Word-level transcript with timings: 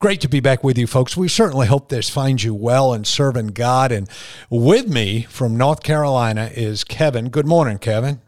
Great 0.00 0.20
to 0.20 0.28
be 0.28 0.38
back 0.38 0.62
with 0.62 0.78
you, 0.78 0.86
folks. 0.86 1.16
We 1.16 1.26
certainly 1.26 1.66
hope 1.66 1.88
this 1.88 2.08
finds 2.08 2.44
you 2.44 2.54
well 2.54 2.92
and 2.92 3.04
serving 3.04 3.48
God. 3.48 3.90
And 3.90 4.08
with 4.48 4.86
me 4.86 5.22
from 5.22 5.56
North 5.56 5.82
Carolina 5.82 6.52
is 6.54 6.84
Kevin. 6.84 7.30
Good 7.30 7.48
morning, 7.48 7.78
Kevin. 7.78 8.20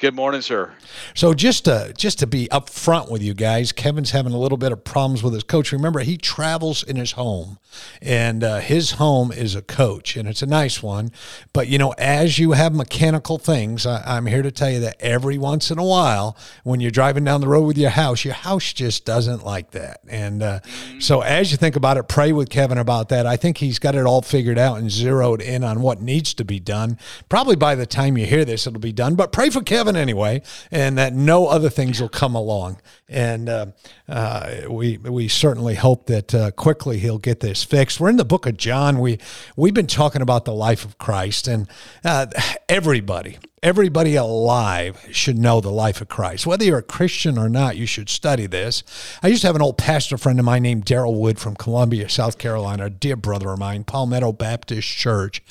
Good 0.00 0.14
morning, 0.14 0.40
sir. 0.40 0.72
So 1.14 1.34
just 1.34 1.66
to 1.66 1.92
just 1.94 2.20
to 2.20 2.26
be 2.26 2.48
upfront 2.48 3.10
with 3.10 3.22
you 3.22 3.34
guys, 3.34 3.70
Kevin's 3.70 4.12
having 4.12 4.32
a 4.32 4.38
little 4.38 4.56
bit 4.56 4.72
of 4.72 4.82
problems 4.82 5.22
with 5.22 5.34
his 5.34 5.42
coach. 5.42 5.72
Remember, 5.72 6.00
he 6.00 6.16
travels 6.16 6.82
in 6.82 6.96
his 6.96 7.12
home, 7.12 7.58
and 8.00 8.42
uh, 8.42 8.60
his 8.60 8.92
home 8.92 9.30
is 9.30 9.54
a 9.54 9.60
coach, 9.60 10.16
and 10.16 10.26
it's 10.26 10.40
a 10.40 10.46
nice 10.46 10.82
one. 10.82 11.12
But 11.52 11.68
you 11.68 11.76
know, 11.76 11.92
as 11.98 12.38
you 12.38 12.52
have 12.52 12.74
mechanical 12.74 13.36
things, 13.36 13.84
I, 13.84 14.16
am 14.16 14.24
here 14.24 14.40
to 14.40 14.50
tell 14.50 14.70
you 14.70 14.80
that 14.80 14.96
every 15.00 15.36
once 15.36 15.70
in 15.70 15.78
a 15.78 15.84
while, 15.84 16.34
when 16.64 16.80
you're 16.80 16.90
driving 16.90 17.24
down 17.24 17.42
the 17.42 17.48
road 17.48 17.66
with 17.66 17.76
your 17.76 17.90
house, 17.90 18.24
your 18.24 18.32
house 18.32 18.72
just 18.72 19.04
doesn't 19.04 19.44
like 19.44 19.72
that. 19.72 20.00
And 20.08 20.42
uh, 20.42 20.60
mm-hmm. 20.60 21.00
so, 21.00 21.20
as 21.20 21.50
you 21.50 21.58
think 21.58 21.76
about 21.76 21.98
it, 21.98 22.08
pray 22.08 22.32
with 22.32 22.48
Kevin 22.48 22.78
about 22.78 23.10
that. 23.10 23.26
I 23.26 23.36
think 23.36 23.58
he's 23.58 23.78
got 23.78 23.94
it 23.94 24.06
all 24.06 24.22
figured 24.22 24.58
out 24.58 24.78
and 24.78 24.90
zeroed 24.90 25.42
in 25.42 25.62
on 25.62 25.82
what 25.82 26.00
needs 26.00 26.32
to 26.32 26.44
be 26.46 26.58
done. 26.58 26.98
Probably 27.28 27.56
by 27.56 27.74
the 27.74 27.84
time 27.84 28.16
you 28.16 28.24
hear 28.24 28.46
this, 28.46 28.66
it'll 28.66 28.80
be 28.80 28.92
done. 28.92 29.14
But 29.14 29.30
pray 29.30 29.50
for 29.50 29.60
Kevin 29.60 29.89
anyway, 29.96 30.42
and 30.70 30.98
that 30.98 31.14
no 31.14 31.46
other 31.46 31.70
things 31.70 32.00
will 32.00 32.08
come 32.08 32.34
along. 32.34 32.80
And 33.08 33.48
uh, 33.48 33.66
uh, 34.08 34.62
we 34.68 34.98
we 34.98 35.28
certainly 35.28 35.74
hope 35.74 36.06
that 36.06 36.34
uh, 36.34 36.50
quickly 36.52 36.98
he'll 36.98 37.18
get 37.18 37.40
this 37.40 37.64
fixed. 37.64 38.00
We're 38.00 38.10
in 38.10 38.16
the 38.16 38.24
book 38.24 38.46
of 38.46 38.56
John. 38.56 38.98
We 39.00 39.18
we've 39.56 39.74
been 39.74 39.86
talking 39.86 40.22
about 40.22 40.44
the 40.44 40.54
life 40.54 40.84
of 40.84 40.98
Christ, 40.98 41.48
and 41.48 41.68
uh, 42.04 42.26
everybody 42.68 43.38
Everybody 43.62 44.16
alive 44.16 45.06
should 45.12 45.36
know 45.36 45.60
the 45.60 45.68
life 45.68 46.00
of 46.00 46.08
Christ. 46.08 46.46
Whether 46.46 46.64
you're 46.64 46.78
a 46.78 46.82
Christian 46.82 47.36
or 47.36 47.50
not, 47.50 47.76
you 47.76 47.84
should 47.84 48.08
study 48.08 48.46
this. 48.46 48.82
I 49.22 49.28
used 49.28 49.42
to 49.42 49.48
have 49.48 49.56
an 49.56 49.60
old 49.60 49.76
pastor 49.76 50.16
friend 50.16 50.38
of 50.38 50.46
mine 50.46 50.62
named 50.62 50.86
Daryl 50.86 51.14
Wood 51.14 51.38
from 51.38 51.56
Columbia, 51.56 52.08
South 52.08 52.38
Carolina, 52.38 52.86
a 52.86 52.90
dear 52.90 53.16
brother 53.16 53.50
of 53.50 53.58
mine, 53.58 53.84
Palmetto 53.84 54.32
Baptist 54.32 54.88
Church. 54.88 55.42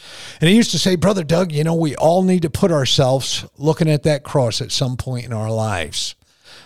And 0.42 0.50
he 0.50 0.56
used 0.56 0.72
to 0.72 0.80
say, 0.80 0.96
Brother 0.96 1.24
Doug, 1.24 1.52
you 1.52 1.64
know, 1.64 1.76
we 1.76 1.96
all 1.98 2.24
need 2.24 2.42
to 2.42 2.50
put 2.50 2.72
ourselves 2.72 3.46
looking 3.60 3.88
at 3.88 4.02
that 4.04 4.24
cross 4.24 4.60
at 4.60 4.72
some 4.72 4.98
point 4.98 5.26
in 5.26 5.34
our 5.34 5.52
lives. 5.52 6.16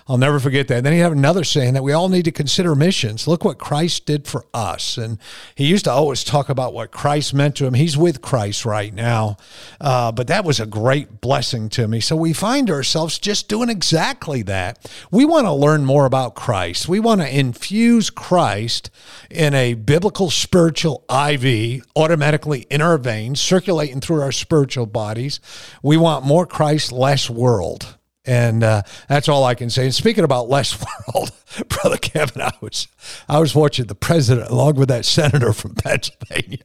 I'll 0.07 0.17
never 0.17 0.39
forget 0.39 0.67
that. 0.67 0.77
And 0.77 0.85
then 0.85 0.93
he 0.93 0.99
had 0.99 1.13
another 1.13 1.45
saying 1.45 1.75
that 1.75 1.83
we 1.83 1.93
all 1.93 2.09
need 2.09 2.25
to 2.25 2.31
consider 2.31 2.75
missions. 2.75 3.25
Look 3.25 3.45
what 3.45 3.57
Christ 3.57 4.05
did 4.05 4.27
for 4.27 4.45
us. 4.53 4.97
And 4.97 5.17
he 5.55 5.65
used 5.65 5.85
to 5.85 5.91
always 5.91 6.25
talk 6.25 6.49
about 6.49 6.73
what 6.73 6.91
Christ 6.91 7.33
meant 7.33 7.55
to 7.57 7.65
him. 7.65 7.73
He's 7.73 7.97
with 7.97 8.21
Christ 8.21 8.65
right 8.65 8.93
now. 8.93 9.37
Uh, 9.79 10.11
but 10.11 10.27
that 10.27 10.43
was 10.43 10.59
a 10.59 10.65
great 10.65 11.21
blessing 11.21 11.69
to 11.69 11.87
me. 11.87 12.01
So 12.01 12.17
we 12.17 12.33
find 12.33 12.69
ourselves 12.69 13.17
just 13.17 13.47
doing 13.47 13.69
exactly 13.69 14.41
that. 14.43 14.91
We 15.09 15.23
want 15.23 15.45
to 15.45 15.53
learn 15.53 15.85
more 15.85 16.05
about 16.05 16.35
Christ. 16.35 16.89
We 16.89 16.99
want 16.99 17.21
to 17.21 17.39
infuse 17.39 18.09
Christ 18.09 18.89
in 19.29 19.53
a 19.53 19.73
biblical 19.75 20.29
spiritual 20.29 21.05
IV 21.09 21.85
automatically 21.95 22.67
in 22.69 22.81
our 22.81 22.97
veins, 22.97 23.39
circulating 23.39 24.01
through 24.01 24.21
our 24.21 24.33
spiritual 24.33 24.85
bodies. 24.85 25.39
We 25.81 25.95
want 25.95 26.25
more 26.25 26.45
Christ, 26.45 26.91
less 26.91 27.29
world. 27.29 27.97
And 28.25 28.63
uh, 28.63 28.83
that's 29.09 29.27
all 29.27 29.43
I 29.43 29.53
can 29.53 29.69
say. 29.69 29.83
And 29.83 29.93
speaking 29.93 30.23
about 30.23 30.49
less 30.49 30.77
world, 31.13 31.31
brother 31.67 31.97
Kevin, 31.97 32.41
I 32.41 32.51
was 32.61 32.87
I 33.27 33.39
was 33.39 33.53
watching 33.53 33.85
the 33.85 33.95
president 33.95 34.49
along 34.49 34.75
with 34.75 34.89
that 34.89 35.05
senator 35.05 35.53
from 35.53 35.75
Pennsylvania 35.75 36.59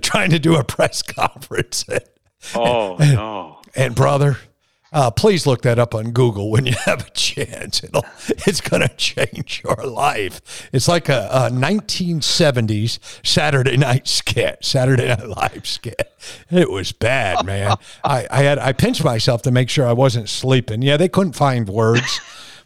trying 0.00 0.30
to 0.30 0.38
do 0.38 0.56
a 0.56 0.64
press 0.64 1.02
conference. 1.02 1.84
Oh 2.54 2.96
and, 2.96 3.14
no! 3.14 3.58
And 3.74 3.94
brother, 3.94 4.38
uh, 4.92 5.10
please 5.10 5.46
look 5.46 5.62
that 5.62 5.78
up 5.78 5.94
on 5.94 6.12
Google 6.12 6.50
when 6.50 6.66
you 6.66 6.74
have 6.84 7.06
a 7.06 7.10
chance. 7.10 7.82
It'll, 7.82 8.04
it's 8.28 8.60
going 8.60 8.82
to 8.82 8.94
change 8.96 9.62
your 9.64 9.86
life. 9.86 10.68
It's 10.72 10.88
like 10.88 11.08
a, 11.08 11.28
a, 11.30 11.50
1970s 11.50 12.98
Saturday 13.26 13.76
night 13.76 14.06
skit, 14.08 14.64
Saturday 14.64 15.08
Night 15.08 15.28
Live 15.28 15.66
skit. 15.66 16.12
It 16.50 16.70
was 16.70 16.92
bad, 16.92 17.44
man. 17.44 17.76
I, 18.04 18.26
I 18.30 18.42
had 18.42 18.58
I 18.58 18.72
pinched 18.72 19.04
myself 19.04 19.42
to 19.42 19.50
make 19.50 19.70
sure 19.70 19.86
I 19.86 19.92
wasn't 19.92 20.28
sleeping. 20.28 20.82
Yeah, 20.82 20.96
they 20.96 21.08
couldn't 21.08 21.34
find 21.34 21.68
words. 21.68 22.20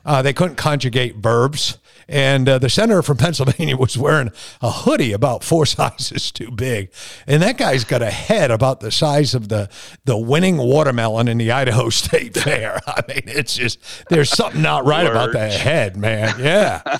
Uh, 0.04 0.22
they 0.22 0.32
couldn't 0.32 0.56
conjugate 0.56 1.16
verbs. 1.16 1.78
And 2.10 2.48
uh, 2.48 2.58
the 2.58 2.68
senator 2.68 3.02
from 3.02 3.16
Pennsylvania 3.18 3.76
was 3.76 3.96
wearing 3.96 4.32
a 4.60 4.70
hoodie 4.70 5.12
about 5.12 5.44
four 5.44 5.64
sizes 5.66 6.32
too 6.32 6.50
big. 6.50 6.90
And 7.26 7.42
that 7.42 7.56
guy's 7.56 7.84
got 7.84 8.02
a 8.02 8.10
head 8.10 8.50
about 8.50 8.80
the 8.80 8.90
size 8.90 9.32
of 9.34 9.48
the, 9.48 9.70
the 10.04 10.18
winning 10.18 10.58
watermelon 10.58 11.28
in 11.28 11.38
the 11.38 11.52
Idaho 11.60 11.88
State 11.88 12.36
Fair. 12.36 12.80
I 12.86 13.02
mean, 13.08 13.22
it's 13.26 13.54
just, 13.54 13.78
there's 14.08 14.28
something 14.28 14.60
not 14.60 14.84
right 14.84 15.06
about 15.06 15.32
that 15.32 15.52
head, 15.52 15.96
man. 15.96 16.34
Yeah. 16.40 16.98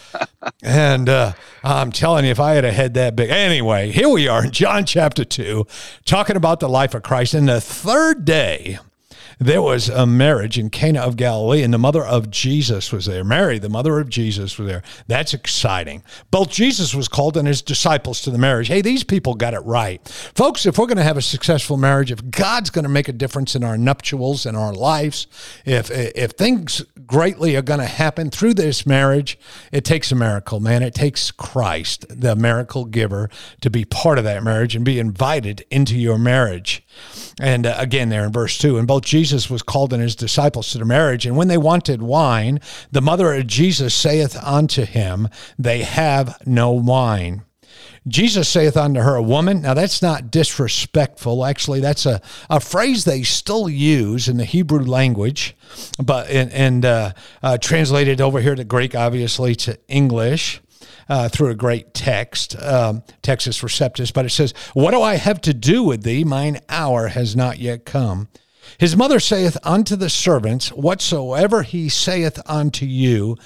and 0.63 1.09
uh, 1.09 1.33
I'm 1.65 1.91
telling 1.91 2.25
you, 2.25 2.31
if 2.31 2.39
I 2.39 2.55
had 2.55 2.65
a 2.65 2.73
head 2.73 2.95
that 2.95 3.17
big. 3.17 3.31
Anyway, 3.31 3.91
here 3.91 4.09
we 4.09 4.29
are 4.29 4.45
in 4.45 4.53
John 4.53 4.85
chapter 4.85 5.25
2, 5.25 5.67
talking 6.05 6.37
about 6.37 6.61
the 6.61 6.69
life 6.69 6.95
of 6.95 7.03
Christ. 7.03 7.35
And 7.35 7.49
the 7.49 7.61
third 7.61 8.25
day, 8.25 8.79
there 9.41 9.63
was 9.63 9.89
a 9.89 10.05
marriage 10.05 10.59
in 10.59 10.69
Cana 10.69 11.01
of 11.01 11.17
Galilee, 11.17 11.63
and 11.63 11.73
the 11.73 11.79
mother 11.79 12.05
of 12.05 12.31
Jesus 12.31 12.93
was 12.93 13.07
there. 13.07 13.25
Mary, 13.25 13.59
the 13.59 13.71
mother 13.71 13.99
of 13.99 14.11
Jesus, 14.11 14.59
was 14.59 14.69
there. 14.69 14.83
That's 15.07 15.33
exciting. 15.33 16.03
Both 16.31 16.51
Jesus 16.51 16.95
was 16.95 17.09
called 17.09 17.39
and 17.39 17.49
his 17.49 17.63
disciples 17.63 18.21
to 18.23 18.31
the 18.31 18.37
marriage. 18.37 18.69
Hey, 18.69 18.83
these 18.83 19.03
people 19.03 19.35
got 19.35 19.55
it 19.55 19.61
right. 19.61 20.07
Folks, 20.35 20.67
if 20.67 20.77
we're 20.77 20.87
going 20.87 20.99
to 20.99 21.03
have 21.03 21.17
a 21.17 21.23
successful 21.23 21.79
marriage, 21.79 22.13
if 22.13 22.31
God's 22.31 22.69
going 22.69 22.83
to 22.83 22.91
make 22.91 23.09
a 23.09 23.15
difference 23.15 23.57
in 23.57 23.65
our 23.65 23.79
nuptials 23.79 24.45
and 24.45 24.59
our 24.59 24.75
lives, 24.75 25.27
if, 25.65 25.91
if 25.91 26.33
things 26.33 26.85
greatly 27.07 27.57
are 27.57 27.63
going 27.63 27.81
to 27.81 27.87
happen 27.87 28.29
through 28.29 28.53
this 28.55 28.85
marriage, 28.85 29.39
it 29.73 29.87
takes 29.87 30.13
a 30.13 30.15
miracle, 30.15 30.61
man. 30.61 30.83
It 30.83 30.95
takes 30.95 31.31
Christ, 31.31 32.05
the 32.11 32.37
miracle 32.37 32.85
giver, 32.85 33.31
to 33.63 33.71
be 33.71 33.87
part 33.87 34.19
of 34.19 34.25
that 34.25 34.43
marriage 34.43 34.77
and 34.77 34.85
be 34.85 34.99
invited 34.99 35.65
into 35.71 35.97
your 35.97 36.19
marriage. 36.19 36.85
And 37.41 37.67
uh, 37.67 37.75
again, 37.79 38.09
there 38.09 38.25
in 38.25 38.33
verse 38.33 38.59
2, 38.59 38.79
and 38.79 38.87
both 38.87 39.05
Jesus 39.05 39.49
was 39.49 39.63
called 39.63 39.93
and 39.93 40.03
his 40.03 40.17
disciples 40.17 40.71
to 40.73 40.79
the 40.79 40.85
marriage. 40.85 41.27
And 41.27 41.37
when 41.37 41.49
they 41.49 41.59
wanted 41.59 42.03
wine, 42.03 42.61
the 42.93 43.01
mother 43.01 43.33
of 43.35 43.47
Jesus 43.47 43.95
saith 43.95 44.37
unto 44.43 44.85
him, 44.85 45.29
They 45.59 45.83
have 45.83 46.41
no 46.47 46.71
wine. 46.73 47.45
Jesus 48.09 48.49
saith 48.49 48.77
unto 48.77 49.01
her, 49.01 49.15
a 49.15 49.23
Woman, 49.23 49.63
now 49.63 49.75
that's 49.75 50.01
not 50.01 50.31
disrespectful. 50.31 51.45
Actually, 51.45 51.81
that's 51.81 52.07
a, 52.07 52.21
a 52.49 52.59
phrase 52.59 53.05
they 53.05 53.23
still 53.23 53.69
use 53.69 54.27
in 54.29 54.39
the 54.39 54.45
Hebrew 54.45 54.85
language, 54.85 55.55
but 56.03 56.29
and, 56.31 56.51
and 56.53 56.85
uh, 56.85 57.13
uh, 57.43 57.59
translated 57.59 58.21
over 58.21 58.41
here 58.41 58.55
to 58.55 58.65
Greek, 58.65 58.95
obviously, 58.95 59.55
to 59.57 59.79
English. 59.89 60.61
Uh, 61.11 61.29
through 61.29 61.51
a 61.51 61.57
great 61.57 61.93
text, 61.93 62.55
um, 62.63 63.03
Textus 63.21 63.65
Receptus, 63.65 64.15
but 64.15 64.25
it 64.25 64.31
says, 64.31 64.55
What 64.75 64.93
do 64.93 65.03
I 65.03 65.17
have 65.17 65.41
to 65.41 65.53
do 65.53 65.83
with 65.83 66.05
thee? 66.05 66.23
Mine 66.23 66.61
hour 66.69 67.09
has 67.09 67.35
not 67.35 67.59
yet 67.59 67.85
come. 67.85 68.29
His 68.79 68.97
mother 68.97 69.21
saith 69.21 69.57
unto 69.63 69.97
the 69.97 70.11
servants, 70.11 70.69
Whatsoever 70.71 71.63
he 71.63 71.89
saith 71.89 72.39
unto 72.47 72.87
you, 72.87 73.37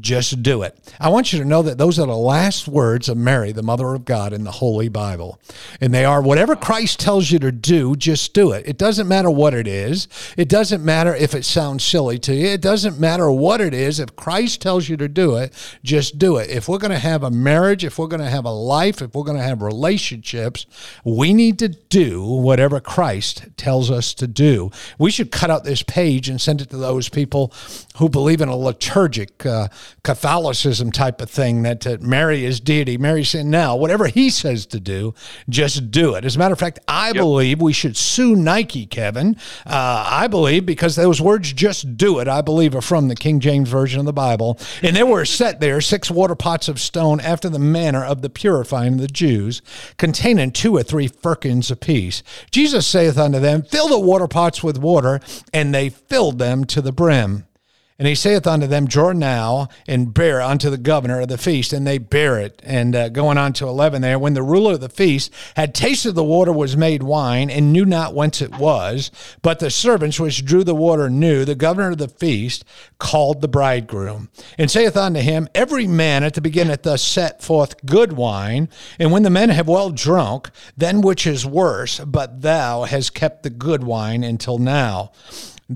just 0.00 0.42
do 0.42 0.62
it. 0.62 0.76
I 0.98 1.08
want 1.08 1.32
you 1.32 1.38
to 1.38 1.44
know 1.44 1.62
that 1.62 1.78
those 1.78 1.98
are 1.98 2.06
the 2.06 2.16
last 2.16 2.66
words 2.66 3.08
of 3.08 3.16
Mary, 3.16 3.52
the 3.52 3.62
mother 3.62 3.94
of 3.94 4.04
God, 4.04 4.32
in 4.32 4.44
the 4.44 4.50
Holy 4.50 4.88
Bible. 4.88 5.38
And 5.80 5.94
they 5.94 6.04
are 6.04 6.20
whatever 6.20 6.56
Christ 6.56 7.00
tells 7.00 7.30
you 7.30 7.38
to 7.40 7.52
do, 7.52 7.94
just 7.96 8.34
do 8.34 8.52
it. 8.52 8.66
It 8.66 8.78
doesn't 8.78 9.08
matter 9.08 9.30
what 9.30 9.54
it 9.54 9.66
is. 9.66 10.08
It 10.36 10.48
doesn't 10.48 10.84
matter 10.84 11.14
if 11.14 11.34
it 11.34 11.44
sounds 11.44 11.84
silly 11.84 12.18
to 12.20 12.34
you. 12.34 12.48
It 12.48 12.60
doesn't 12.60 12.98
matter 12.98 13.30
what 13.30 13.60
it 13.60 13.74
is. 13.74 14.00
If 14.00 14.16
Christ 14.16 14.60
tells 14.60 14.88
you 14.88 14.96
to 14.96 15.08
do 15.08 15.36
it, 15.36 15.52
just 15.82 16.18
do 16.18 16.36
it. 16.38 16.50
If 16.50 16.68
we're 16.68 16.78
going 16.78 16.90
to 16.90 16.98
have 16.98 17.22
a 17.22 17.30
marriage, 17.30 17.84
if 17.84 17.98
we're 17.98 18.08
going 18.08 18.22
to 18.22 18.30
have 18.30 18.44
a 18.44 18.50
life, 18.50 19.00
if 19.00 19.14
we're 19.14 19.24
going 19.24 19.38
to 19.38 19.42
have 19.42 19.62
relationships, 19.62 20.66
we 21.04 21.32
need 21.32 21.58
to 21.60 21.68
do 21.68 22.24
whatever 22.24 22.80
Christ 22.80 23.44
tells 23.56 23.90
us 23.90 24.14
to 24.14 24.26
do. 24.26 24.70
We 24.98 25.10
should 25.10 25.30
cut 25.30 25.50
out 25.50 25.64
this 25.64 25.82
page 25.82 26.28
and 26.28 26.40
send 26.40 26.60
it 26.60 26.70
to 26.70 26.76
those 26.76 27.08
people 27.08 27.52
who 27.98 28.08
believe 28.08 28.40
in 28.40 28.48
a 28.48 28.56
liturgic 28.56 29.46
uh, 29.46 29.68
Catholicism 30.02 30.90
type 30.90 31.20
of 31.20 31.30
thing 31.30 31.62
that 31.62 31.86
uh, 31.86 31.96
Mary 32.00 32.44
is 32.44 32.58
deity. 32.58 32.98
Mary's 32.98 33.28
saying, 33.28 33.48
now, 33.48 33.76
whatever 33.76 34.06
he 34.06 34.30
says 34.30 34.66
to 34.66 34.80
do, 34.80 35.14
just 35.48 35.90
do 35.90 36.14
it. 36.14 36.24
As 36.24 36.34
a 36.34 36.38
matter 36.38 36.52
of 36.52 36.58
fact, 36.58 36.80
I 36.88 37.08
yep. 37.08 37.16
believe 37.16 37.60
we 37.60 37.72
should 37.72 37.96
sue 37.96 38.34
Nike, 38.34 38.86
Kevin. 38.86 39.36
Uh, 39.64 40.06
I 40.08 40.26
believe 40.26 40.66
because 40.66 40.96
those 40.96 41.20
words, 41.20 41.52
just 41.52 41.96
do 41.96 42.18
it, 42.18 42.26
I 42.26 42.40
believe 42.40 42.74
are 42.74 42.80
from 42.80 43.08
the 43.08 43.14
King 43.14 43.38
James 43.38 43.68
Version 43.68 44.00
of 44.00 44.06
the 44.06 44.12
Bible. 44.12 44.58
And 44.82 44.96
there 44.96 45.06
were 45.06 45.24
set 45.24 45.60
there 45.60 45.80
six 45.80 46.10
water 46.10 46.34
pots 46.34 46.68
of 46.68 46.80
stone 46.80 47.20
after 47.20 47.48
the 47.48 47.58
manner 47.58 48.04
of 48.04 48.22
the 48.22 48.30
purifying 48.30 48.94
of 48.94 49.00
the 49.00 49.06
Jews, 49.06 49.62
containing 49.98 50.50
two 50.50 50.76
or 50.76 50.82
three 50.82 51.06
firkins 51.06 51.70
apiece. 51.70 52.22
Jesus 52.50 52.86
saith 52.86 53.18
unto 53.18 53.38
them, 53.38 53.62
Fill 53.62 53.88
the 53.88 54.00
water 54.00 54.26
pots 54.26 54.62
with 54.62 54.78
water, 54.78 55.20
and 55.52 55.72
they 55.72 55.88
filled 55.88 56.38
them 56.38 56.64
to 56.64 56.82
the 56.82 56.92
brim. 56.92 57.46
And 57.96 58.08
he 58.08 58.16
saith 58.16 58.44
unto 58.44 58.66
them, 58.66 58.86
Draw 58.86 59.12
now 59.12 59.68
and 59.86 60.12
bear 60.12 60.40
unto 60.40 60.68
the 60.68 60.78
governor 60.78 61.20
of 61.20 61.28
the 61.28 61.38
feast. 61.38 61.72
And 61.72 61.86
they 61.86 61.98
bear 61.98 62.40
it. 62.40 62.60
And 62.64 62.96
uh, 62.96 63.08
going 63.08 63.38
on 63.38 63.52
to 63.54 63.68
11 63.68 64.02
there, 64.02 64.18
when 64.18 64.34
the 64.34 64.42
ruler 64.42 64.72
of 64.72 64.80
the 64.80 64.88
feast 64.88 65.32
had 65.54 65.74
tasted 65.74 66.12
the 66.12 66.24
water 66.24 66.52
was 66.52 66.76
made 66.76 67.04
wine, 67.04 67.50
and 67.50 67.72
knew 67.72 67.84
not 67.84 68.14
whence 68.14 68.42
it 68.42 68.58
was, 68.58 69.12
but 69.42 69.60
the 69.60 69.70
servants 69.70 70.18
which 70.18 70.44
drew 70.44 70.64
the 70.64 70.74
water 70.74 71.08
knew, 71.08 71.44
the 71.44 71.54
governor 71.54 71.90
of 71.90 71.98
the 71.98 72.08
feast 72.08 72.64
called 72.98 73.40
the 73.40 73.48
bridegroom, 73.48 74.28
and 74.58 74.70
saith 74.70 74.96
unto 74.96 75.20
him, 75.20 75.48
Every 75.54 75.86
man 75.86 76.24
at 76.24 76.34
the 76.34 76.40
beginning 76.40 76.76
thus 76.82 77.02
set 77.02 77.42
forth 77.42 77.84
good 77.86 78.14
wine, 78.14 78.68
and 78.98 79.12
when 79.12 79.22
the 79.22 79.30
men 79.30 79.50
have 79.50 79.68
well 79.68 79.90
drunk, 79.90 80.50
then 80.76 81.00
which 81.00 81.26
is 81.26 81.46
worse, 81.46 82.00
but 82.00 82.42
thou 82.42 82.84
hast 82.84 83.14
kept 83.14 83.42
the 83.42 83.50
good 83.50 83.84
wine 83.84 84.24
until 84.24 84.58
now. 84.58 85.12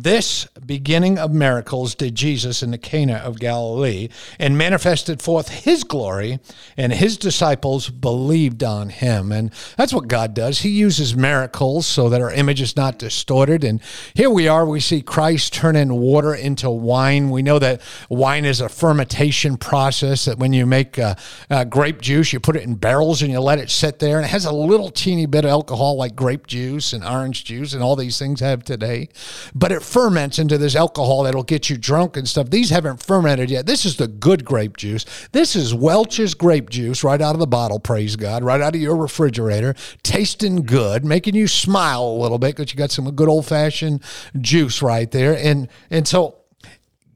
This 0.02 0.46
beginning 0.64 1.18
of 1.18 1.32
miracles 1.32 1.96
did 1.96 2.14
Jesus 2.14 2.62
in 2.62 2.70
the 2.70 2.78
Cana 2.78 3.14
of 3.14 3.40
Galilee 3.40 4.08
and 4.38 4.56
manifested 4.56 5.20
forth 5.20 5.48
his 5.48 5.82
glory, 5.82 6.38
and 6.76 6.92
his 6.92 7.16
disciples 7.16 7.88
believed 7.88 8.62
on 8.62 8.90
him. 8.90 9.32
And 9.32 9.50
that's 9.76 9.92
what 9.92 10.06
God 10.06 10.34
does. 10.34 10.60
He 10.60 10.68
uses 10.68 11.16
miracles 11.16 11.84
so 11.84 12.08
that 12.10 12.20
our 12.20 12.30
image 12.30 12.60
is 12.60 12.76
not 12.76 12.98
distorted. 12.98 13.64
And 13.64 13.80
here 14.14 14.30
we 14.30 14.46
are, 14.46 14.64
we 14.64 14.78
see 14.78 15.02
Christ 15.02 15.52
turning 15.52 15.92
water 15.94 16.32
into 16.32 16.70
wine. 16.70 17.30
We 17.30 17.42
know 17.42 17.58
that 17.58 17.80
wine 18.08 18.44
is 18.44 18.60
a 18.60 18.68
fermentation 18.68 19.56
process, 19.56 20.26
that 20.26 20.38
when 20.38 20.52
you 20.52 20.64
make 20.64 20.96
uh, 20.96 21.16
uh, 21.50 21.64
grape 21.64 22.00
juice, 22.00 22.32
you 22.32 22.38
put 22.38 22.54
it 22.54 22.62
in 22.62 22.76
barrels 22.76 23.20
and 23.20 23.32
you 23.32 23.40
let 23.40 23.58
it 23.58 23.68
sit 23.68 23.98
there, 23.98 24.18
and 24.18 24.24
it 24.24 24.30
has 24.30 24.44
a 24.44 24.52
little 24.52 24.90
teeny 24.90 25.26
bit 25.26 25.44
of 25.44 25.50
alcohol 25.50 25.96
like 25.96 26.14
grape 26.14 26.46
juice 26.46 26.92
and 26.92 27.02
orange 27.04 27.44
juice 27.44 27.72
and 27.72 27.82
all 27.82 27.96
these 27.96 28.16
things 28.16 28.38
have 28.38 28.62
today. 28.62 29.08
But 29.56 29.72
it 29.72 29.87
ferments 29.88 30.38
into 30.38 30.58
this 30.58 30.76
alcohol 30.76 31.22
that'll 31.22 31.42
get 31.42 31.70
you 31.70 31.76
drunk 31.76 32.16
and 32.16 32.28
stuff. 32.28 32.50
These 32.50 32.70
haven't 32.70 33.02
fermented 33.02 33.50
yet. 33.50 33.66
This 33.66 33.84
is 33.84 33.96
the 33.96 34.08
good 34.08 34.44
grape 34.44 34.76
juice. 34.76 35.04
This 35.32 35.56
is 35.56 35.74
Welch's 35.74 36.34
grape 36.34 36.70
juice 36.70 37.02
right 37.02 37.20
out 37.20 37.34
of 37.34 37.40
the 37.40 37.46
bottle, 37.46 37.80
praise 37.80 38.16
God, 38.16 38.44
right 38.44 38.60
out 38.60 38.74
of 38.74 38.80
your 38.80 38.96
refrigerator, 38.96 39.74
tasting 40.02 40.62
good, 40.62 41.04
making 41.04 41.34
you 41.34 41.48
smile 41.48 42.04
a 42.04 42.18
little 42.20 42.38
bit 42.38 42.56
because 42.56 42.72
you 42.72 42.78
got 42.78 42.90
some 42.90 43.10
good 43.14 43.28
old 43.28 43.46
fashioned 43.46 44.02
juice 44.40 44.82
right 44.82 45.10
there. 45.10 45.36
And 45.36 45.68
and 45.90 46.06
so 46.06 46.37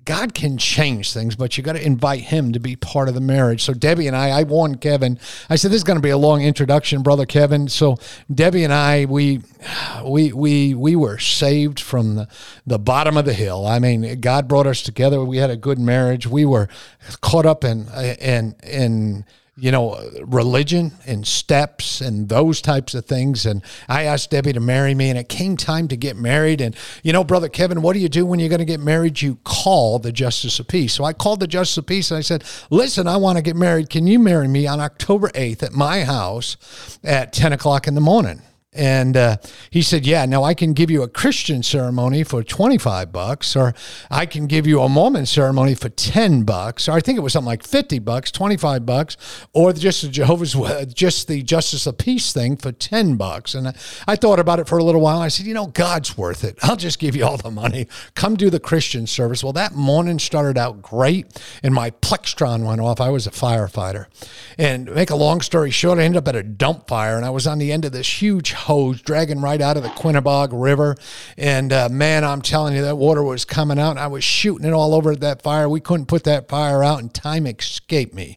God 0.05 0.35
can 0.35 0.59
change 0.59 1.13
things, 1.13 1.37
but 1.37 1.57
you 1.57 1.63
got 1.63 1.75
to 1.75 1.85
invite 1.85 2.23
Him 2.23 2.53
to 2.53 2.61
be 2.61 2.77
part 2.77 3.09
of 3.09 3.15
the 3.15 3.21
marriage. 3.21 3.63
So 3.63 3.73
Debbie 3.73 4.07
and 4.07 4.17
I, 4.17 4.41
I 4.41 4.43
warned 4.43 4.81
Kevin. 4.81 5.19
I 5.49 5.57
said 5.57 5.71
this 5.71 5.79
is 5.79 5.85
going 5.85 5.99
to 5.99 6.03
be 6.03 6.11
a 6.11 6.17
long 6.17 6.43
introduction, 6.43 7.03
brother 7.03 7.27
Kevin. 7.27 7.69
So 7.69 7.97
Debbie 8.33 8.65
and 8.65 8.73
I, 8.73 9.05
we, 9.05 9.43
we, 10.05 10.33
we, 10.33 10.75
we 10.75 10.97
were 10.97 11.19
saved 11.19 11.79
from 11.79 12.17
the, 12.17 12.29
the 12.67 12.79
bottom 12.79 13.17
of 13.17 13.25
the 13.25 13.33
hill. 13.33 13.67
I 13.67 13.79
mean, 13.79 14.21
God 14.21 14.49
brought 14.49 14.67
us 14.67 14.83
together. 14.83 15.25
We 15.25 15.37
had 15.37 15.51
a 15.51 15.57
good 15.57 15.79
marriage. 15.79 16.27
We 16.27 16.45
were 16.45 16.69
caught 17.21 17.47
up 17.47 17.65
in 17.65 17.89
in 18.21 18.55
in 18.63 19.25
you 19.57 19.71
know, 19.71 20.01
religion 20.25 20.93
and 21.07 21.27
steps 21.27 22.01
and 22.01 22.31
those 22.31 22.63
types 22.63 22.95
of 22.95 23.05
things. 23.05 23.45
And 23.45 23.63
I 23.87 24.05
asked 24.05 24.31
Debbie 24.31 24.55
to 24.55 24.61
marry 24.61 24.95
me, 24.95 25.11
and 25.11 25.19
it 25.19 25.29
came 25.29 25.59
time 25.59 25.89
to 25.89 25.97
get 25.97 26.17
married. 26.17 26.63
And, 26.63 26.75
you 27.03 27.13
know, 27.13 27.23
Brother 27.23 27.51
Kevin, 27.51 27.83
what 27.83 27.93
do 27.93 27.99
you 27.99 28.09
do 28.09 28.25
when 28.25 28.41
you're 28.41 28.49
going 28.49 28.61
to 28.61 28.65
get 28.65 28.81
married? 28.81 29.21
You 29.21 29.39
call 29.45 29.99
the 29.99 30.11
Justice 30.13 30.59
of 30.59 30.69
Peace. 30.69 30.95
So 30.95 31.05
I 31.05 31.13
called 31.13 31.41
the 31.41 31.47
Justice 31.47 31.77
of 31.77 31.87
Peace 31.87 32.11
and 32.11 32.19
I 32.19 32.23
said, 32.23 32.45
Listen, 32.71 33.07
I 33.07 33.19
want 33.19 33.37
to 33.37 33.43
get 33.43 33.57
married. 33.57 33.91
Can 33.91 34.07
you 34.07 34.19
marry 34.19 34.49
me 34.49 34.67
on 34.67 34.81
October 34.81 35.29
8th 35.31 35.63
at 35.63 35.73
my 35.73 36.05
house 36.05 36.99
at 37.05 37.35
10 37.35 37.53
o'clock 37.53 37.87
in 37.87 37.95
the 37.95 38.01
morning? 38.01 38.41
And 38.75 39.19
uh, 39.19 39.37
he 39.69 39.83
said, 39.83 40.07
"Yeah, 40.07 40.25
now 40.25 40.45
I 40.45 40.55
can 40.55 40.73
give 40.73 40.91
you 40.91 41.03
a 41.03 41.09
Christian 41.09 41.63
ceremony 41.63 42.25
for 42.25 42.43
twenty 42.43 42.79
five 42.79 43.13
bucks, 43.13 43.55
or 43.55 43.75
I 44.11 44.25
can 44.25 44.47
give 44.47 44.67
you 44.67 44.81
a 44.81 44.89
Mormon 44.89 45.27
ceremony 45.27 45.75
for 45.75 45.91
ten 45.91 46.45
bucks, 46.45 46.89
or 46.89 46.93
I 46.93 47.01
think 47.01 47.19
it 47.19 47.21
was 47.21 47.35
something 47.35 47.49
like 47.49 47.65
fifty 47.65 47.99
bucks, 47.99 48.31
twenty 48.31 48.57
five 48.57 48.87
bucks, 48.87 49.19
or 49.53 49.75
just 49.75 50.01
the 50.01 50.09
Jehovah's, 50.09 50.57
just 50.95 51.29
the 51.29 51.43
Justice 51.43 51.87
of 51.87 51.99
Peace 51.99 52.33
thing 52.33 52.57
for 52.57 52.73
ten 52.73 53.17
bucks." 53.17 53.55
And 53.55 53.69
I, 53.69 53.75
I 54.09 54.17
thought 54.17 54.39
about 54.39 54.59
it 54.59 54.67
for 54.67 54.79
a 54.79 54.85
little 54.85 55.03
while. 55.03 55.21
I 55.21 55.29
said, 55.29 55.45
"You 55.45 55.53
know, 55.53 55.67
God's 55.67 56.17
worth 56.17 56.43
it. 56.43 56.59
I'll 56.63 56.77
just 56.77 56.99
give 56.99 57.15
you 57.15 57.27
all 57.27 57.37
the 57.37 57.51
money. 57.51 57.89
Come 58.15 58.37
do 58.37 58.49
the 58.49 58.59
Christian 58.59 59.07
service." 59.07 59.45
Well, 59.45 59.53
that 59.53 59.75
morning 59.75 60.19
started 60.19 60.57
out 60.57 60.81
great, 60.81 61.27
and 61.63 61.75
my 61.75 61.91
Plectron 61.91 62.65
went 62.65 62.81
off. 62.81 63.03
I 63.03 63.11
was 63.11 63.27
a 63.27 63.31
firefighter, 63.31 64.07
and 64.57 64.91
make 64.95 65.11
a 65.11 65.15
long 65.15 65.43
story 65.43 65.71
short, 65.71 65.99
I 65.99 66.05
ended 66.05 66.17
up 66.17 66.29
at 66.29 66.37
a 66.37 66.43
dump 66.43 66.89
fire, 66.89 67.17
and 67.17 67.27
I 67.27 67.31
was 67.31 67.47
on 67.47 67.59
the 67.59 67.71
end 67.71 67.85
of 67.85 67.93
this 67.93 68.23
huge 68.23 68.53
hose 68.63 69.01
dragging 69.03 69.41
right 69.41 69.61
out 69.61 69.77
of 69.77 69.83
the 69.83 69.89
Quinebaug 69.91 70.51
River. 70.53 70.97
And 71.37 71.73
uh, 71.73 71.89
man, 71.91 72.25
I'm 72.25 72.43
telling 72.43 72.75
you, 72.75 72.83
that 72.83 72.97
water 72.97 73.23
was 73.23 73.45
coming 73.45 73.79
out. 73.79 73.93
And 73.93 74.01
I 74.01 74.09
was 74.09 74.25
shooting 74.25 74.67
it 74.67 74.73
all 74.73 74.95
over 74.95 75.15
that 75.17 75.43
fire. 75.43 75.69
We 75.69 75.81
couldn't 75.81 76.07
put 76.07 76.25
that 76.25 76.49
fire 76.49 76.83
out, 76.83 77.01
and 77.01 77.13
time 77.13 77.47
escaped 77.47 78.15
me. 78.15 78.37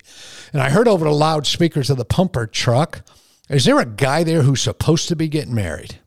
And 0.53 0.61
I 0.61 0.69
heard 0.69 0.87
over 0.87 1.05
the 1.05 1.11
loudspeakers 1.11 1.89
of 1.89 1.97
the 1.97 2.05
pumper 2.05 2.47
truck, 2.47 3.01
is 3.49 3.65
there 3.65 3.79
a 3.79 3.85
guy 3.85 4.23
there 4.23 4.41
who's 4.41 4.61
supposed 4.61 5.07
to 5.09 5.15
be 5.15 5.27
getting 5.27 5.53
married? 5.53 5.99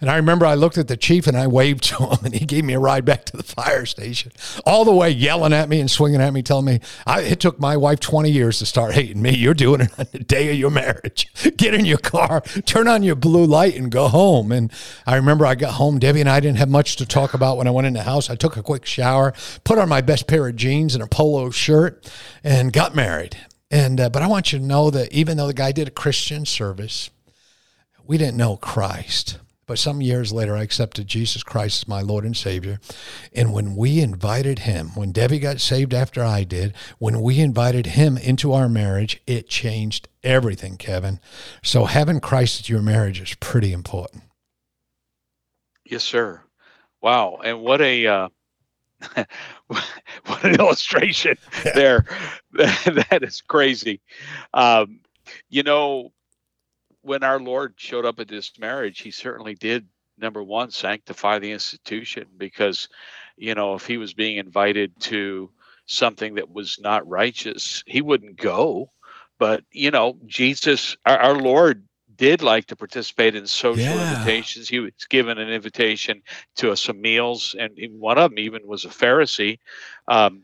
And 0.00 0.10
I 0.10 0.16
remember 0.16 0.46
I 0.46 0.54
looked 0.54 0.78
at 0.78 0.88
the 0.88 0.96
chief 0.96 1.26
and 1.26 1.36
I 1.36 1.46
waved 1.46 1.84
to 1.84 2.06
him, 2.06 2.18
and 2.24 2.34
he 2.34 2.44
gave 2.44 2.64
me 2.64 2.74
a 2.74 2.78
ride 2.78 3.04
back 3.04 3.24
to 3.26 3.36
the 3.36 3.42
fire 3.42 3.86
station, 3.86 4.32
all 4.64 4.84
the 4.84 4.94
way 4.94 5.10
yelling 5.10 5.52
at 5.52 5.68
me 5.68 5.80
and 5.80 5.90
swinging 5.90 6.20
at 6.20 6.32
me, 6.32 6.42
telling 6.42 6.66
me 6.66 6.80
I, 7.06 7.22
it 7.22 7.40
took 7.40 7.58
my 7.58 7.76
wife 7.76 8.00
20 8.00 8.30
years 8.30 8.58
to 8.58 8.66
start 8.66 8.94
hating 8.94 9.22
me. 9.22 9.36
You're 9.36 9.54
doing 9.54 9.82
it 9.82 9.98
on 9.98 10.06
the 10.12 10.20
day 10.20 10.50
of 10.50 10.56
your 10.56 10.70
marriage. 10.70 11.32
Get 11.56 11.74
in 11.74 11.84
your 11.84 11.98
car, 11.98 12.40
turn 12.66 12.88
on 12.88 13.02
your 13.02 13.16
blue 13.16 13.44
light, 13.44 13.76
and 13.76 13.90
go 13.90 14.08
home. 14.08 14.52
And 14.52 14.72
I 15.06 15.16
remember 15.16 15.46
I 15.46 15.54
got 15.54 15.74
home. 15.74 15.98
Debbie 15.98 16.20
and 16.20 16.28
I 16.28 16.40
didn't 16.40 16.58
have 16.58 16.68
much 16.68 16.96
to 16.96 17.06
talk 17.06 17.34
about 17.34 17.56
when 17.56 17.66
I 17.66 17.70
went 17.70 17.86
in 17.86 17.94
the 17.94 18.02
house. 18.02 18.30
I 18.30 18.34
took 18.34 18.56
a 18.56 18.62
quick 18.62 18.86
shower, 18.86 19.32
put 19.64 19.78
on 19.78 19.88
my 19.88 20.00
best 20.00 20.26
pair 20.26 20.46
of 20.48 20.56
jeans 20.56 20.94
and 20.94 21.02
a 21.02 21.06
polo 21.06 21.50
shirt, 21.50 22.10
and 22.44 22.72
got 22.72 22.94
married. 22.94 23.36
And 23.70 24.00
uh, 24.00 24.08
but 24.10 24.22
I 24.22 24.26
want 24.26 24.52
you 24.52 24.58
to 24.58 24.64
know 24.64 24.90
that 24.90 25.12
even 25.12 25.36
though 25.36 25.46
the 25.46 25.54
guy 25.54 25.72
did 25.72 25.88
a 25.88 25.92
Christian 25.92 26.46
service, 26.46 27.10
we 28.06 28.16
didn't 28.16 28.38
know 28.38 28.56
Christ. 28.56 29.38
But 29.68 29.78
some 29.78 30.00
years 30.00 30.32
later, 30.32 30.56
I 30.56 30.62
accepted 30.62 31.06
Jesus 31.06 31.42
Christ 31.42 31.82
as 31.82 31.88
my 31.88 32.00
Lord 32.00 32.24
and 32.24 32.36
Savior. 32.36 32.80
And 33.34 33.52
when 33.52 33.76
we 33.76 34.00
invited 34.00 34.60
him, 34.60 34.88
when 34.94 35.12
Debbie 35.12 35.38
got 35.38 35.60
saved 35.60 35.92
after 35.92 36.24
I 36.24 36.42
did, 36.42 36.74
when 36.98 37.20
we 37.20 37.38
invited 37.38 37.86
him 37.86 38.16
into 38.16 38.54
our 38.54 38.68
marriage, 38.68 39.20
it 39.26 39.48
changed 39.48 40.08
everything, 40.24 40.78
Kevin. 40.78 41.20
So 41.62 41.84
having 41.84 42.18
Christ 42.18 42.60
at 42.60 42.68
your 42.70 42.80
marriage 42.80 43.20
is 43.20 43.34
pretty 43.34 43.74
important. 43.74 44.22
Yes, 45.84 46.02
sir. 46.02 46.40
Wow. 47.02 47.40
And 47.44 47.60
what 47.60 47.80
a. 47.82 48.06
Uh... 48.06 48.28
what 49.68 50.44
an 50.44 50.58
illustration 50.58 51.36
there. 51.74 52.04
that 52.52 53.20
is 53.22 53.42
crazy. 53.42 54.00
Um, 54.54 55.00
you 55.50 55.62
know, 55.62 56.12
when 57.08 57.24
our 57.24 57.40
Lord 57.40 57.74
showed 57.76 58.04
up 58.04 58.20
at 58.20 58.28
this 58.28 58.52
marriage, 58.58 59.00
he 59.00 59.10
certainly 59.10 59.54
did 59.54 59.86
number 60.18 60.42
one 60.42 60.70
sanctify 60.70 61.38
the 61.38 61.52
institution 61.52 62.26
because 62.36 62.88
you 63.36 63.54
know 63.54 63.74
if 63.74 63.86
he 63.86 63.96
was 63.96 64.12
being 64.14 64.36
invited 64.36 64.92
to 65.00 65.50
something 65.86 66.34
that 66.34 66.50
was 66.50 66.78
not 66.80 67.08
righteous 67.08 67.82
he 67.86 68.02
wouldn't 68.02 68.36
go. 68.36 68.90
But 69.38 69.64
you 69.72 69.90
know 69.90 70.18
jesus 70.26 70.96
our, 71.06 71.18
our 71.18 71.34
lord 71.36 71.84
did 72.16 72.42
like 72.42 72.66
to 72.66 72.76
participate 72.76 73.36
in 73.36 73.46
social 73.46 73.84
yeah. 73.84 74.10
invitations. 74.10 74.68
He 74.68 74.80
was 74.80 74.92
given 75.08 75.38
an 75.38 75.48
invitation 75.48 76.22
to 76.56 76.74
some 76.76 77.00
meals 77.00 77.54
and 77.58 77.78
one 78.00 78.18
of 78.18 78.32
them 78.32 78.40
even 78.40 78.66
was 78.66 78.84
a 78.84 78.88
pharisee. 78.88 79.60
Um, 80.08 80.42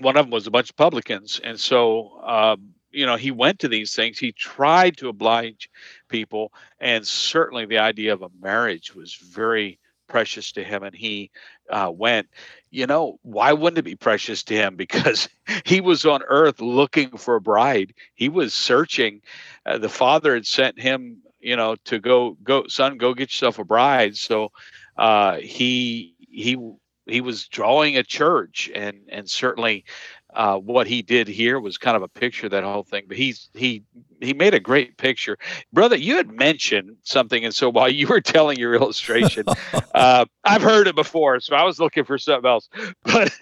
one 0.00 0.16
of 0.16 0.26
them 0.26 0.32
was 0.32 0.48
a 0.48 0.50
bunch 0.50 0.70
of 0.70 0.76
publicans. 0.76 1.40
And 1.42 1.58
so 1.60 2.20
um, 2.26 2.74
you 2.90 3.06
know 3.06 3.16
he 3.16 3.30
went 3.30 3.58
to 3.60 3.68
these 3.68 3.94
things. 3.94 4.18
He 4.18 4.32
tried 4.32 4.96
to 4.98 5.08
oblige 5.08 5.68
people 6.08 6.52
and 6.80 7.06
certainly 7.06 7.66
the 7.66 7.78
idea 7.78 8.12
of 8.12 8.22
a 8.22 8.30
marriage 8.40 8.94
was 8.94 9.14
very 9.14 9.78
precious 10.08 10.50
to 10.52 10.64
him 10.64 10.82
and 10.82 10.94
he 10.94 11.30
uh, 11.70 11.90
went. 11.94 12.28
You 12.70 12.86
know 12.86 13.18
why 13.22 13.52
wouldn't 13.52 13.78
it 13.78 13.82
be 13.82 13.96
precious 13.96 14.42
to 14.44 14.54
him? 14.54 14.76
Because 14.90 15.28
he 15.64 15.80
was 15.80 16.04
on 16.04 16.22
earth 16.28 16.60
looking 16.60 17.16
for 17.16 17.36
a 17.36 17.40
bride. 17.40 17.94
He 18.14 18.28
was 18.28 18.54
searching. 18.54 19.22
Uh, 19.66 19.78
the 19.78 19.88
father 19.88 20.34
had 20.34 20.46
sent 20.46 20.80
him 20.80 21.22
you 21.40 21.56
know 21.56 21.74
to 21.84 21.98
go 21.98 22.36
go 22.42 22.66
son 22.68 22.98
go 22.98 23.14
get 23.14 23.32
yourself 23.32 23.58
a 23.58 23.64
bride. 23.64 24.16
So 24.16 24.50
uh, 24.96 25.36
he 25.36 26.14
he 26.28 26.56
he 27.06 27.20
was 27.20 27.48
drawing 27.48 27.96
a 27.96 28.02
church 28.02 28.70
and 28.74 28.98
and 29.10 29.28
certainly 29.28 29.84
uh, 30.34 30.56
what 30.56 30.86
he 30.86 31.02
did 31.02 31.28
here 31.28 31.58
was 31.58 31.78
kind 31.78 31.96
of 31.96 32.02
a 32.02 32.08
picture 32.08 32.46
of 32.46 32.52
that 32.52 32.64
whole 32.64 32.82
thing. 32.82 33.04
But 33.08 33.16
he's 33.16 33.50
he 33.54 33.82
he 34.20 34.34
made 34.34 34.54
a 34.54 34.60
great 34.60 34.96
picture, 34.96 35.38
brother. 35.72 35.96
You 35.96 36.16
had 36.16 36.30
mentioned 36.30 36.96
something, 37.02 37.44
and 37.44 37.54
so 37.54 37.70
while 37.70 37.88
you 37.88 38.06
were 38.06 38.20
telling 38.20 38.58
your 38.58 38.74
illustration, 38.74 39.44
uh, 39.94 40.24
I've 40.44 40.62
heard 40.62 40.86
it 40.86 40.94
before, 40.94 41.40
so 41.40 41.56
I 41.56 41.64
was 41.64 41.80
looking 41.80 42.04
for 42.04 42.18
something 42.18 42.48
else. 42.48 42.68
But 43.02 43.32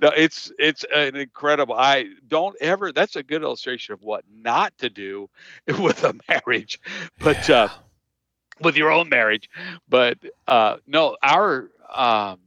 no, 0.00 0.10
it's 0.16 0.50
it's 0.58 0.84
an 0.94 1.16
incredible. 1.16 1.74
I 1.74 2.06
don't 2.26 2.56
ever. 2.60 2.92
That's 2.92 3.16
a 3.16 3.22
good 3.22 3.42
illustration 3.42 3.92
of 3.92 4.02
what 4.02 4.24
not 4.32 4.76
to 4.78 4.90
do 4.90 5.28
with 5.78 6.02
a 6.04 6.14
marriage. 6.28 6.80
But 7.18 7.48
uh, 7.48 7.68
with 8.60 8.76
your 8.76 8.90
own 8.90 9.08
marriage. 9.08 9.48
But 9.88 10.18
uh, 10.46 10.76
no, 10.86 11.16
our 11.22 11.70
um, 11.94 12.40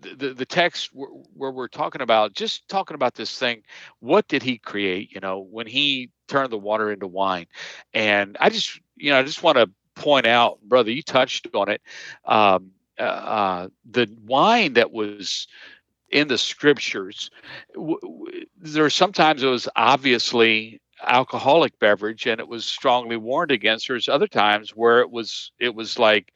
the, 0.00 0.34
the 0.34 0.46
text 0.46 0.90
where, 0.92 1.50
we're 1.50 1.68
talking 1.68 2.02
about 2.02 2.34
just 2.34 2.68
talking 2.68 2.94
about 2.94 3.14
this 3.14 3.38
thing 3.38 3.62
what 4.00 4.28
did 4.28 4.42
he 4.42 4.58
create 4.58 5.12
you 5.12 5.20
know 5.20 5.40
when 5.40 5.66
he 5.66 6.10
turned 6.28 6.50
the 6.50 6.58
water 6.58 6.92
into 6.92 7.06
wine? 7.06 7.46
And 7.94 8.36
i 8.40 8.48
just 8.50 8.80
you 8.96 9.10
know 9.10 9.18
i 9.18 9.22
just 9.22 9.42
want 9.42 9.58
to 9.58 9.70
point 9.94 10.26
out 10.26 10.60
brother 10.62 10.90
you 10.90 11.02
touched 11.02 11.48
on 11.54 11.68
it 11.68 11.82
um, 12.24 12.70
uh, 12.98 13.02
uh, 13.02 13.68
the 13.90 14.08
wine 14.24 14.74
that 14.74 14.92
was 14.92 15.46
in 16.10 16.28
the 16.28 16.38
scriptures 16.38 17.30
w- 17.74 18.00
w- 18.00 18.44
there 18.56 18.88
sometimes 18.90 19.42
it 19.42 19.48
was 19.48 19.68
obviously 19.76 20.80
alcoholic 21.06 21.78
beverage 21.78 22.26
and 22.26 22.40
it 22.40 22.48
was 22.48 22.64
strongly 22.64 23.16
warned 23.16 23.50
against 23.50 23.88
there's 23.88 24.08
other 24.08 24.26
times 24.26 24.70
where 24.70 25.00
it 25.00 25.10
was 25.10 25.52
it 25.58 25.74
was 25.74 25.98
like 25.98 26.32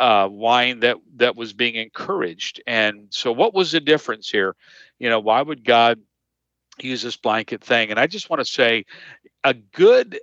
uh, 0.00 0.28
wine 0.30 0.80
that 0.80 0.96
that 1.16 1.36
was 1.36 1.52
being 1.52 1.76
encouraged. 1.76 2.60
And 2.66 3.06
so, 3.10 3.30
what 3.30 3.54
was 3.54 3.70
the 3.70 3.80
difference 3.80 4.28
here? 4.28 4.56
You 4.98 5.10
know, 5.10 5.20
why 5.20 5.42
would 5.42 5.64
God 5.64 6.00
use 6.80 7.02
this 7.02 7.16
blanket 7.16 7.62
thing? 7.62 7.90
And 7.90 8.00
I 8.00 8.06
just 8.06 8.30
want 8.30 8.40
to 8.40 8.50
say, 8.50 8.86
a 9.44 9.54
good 9.54 10.18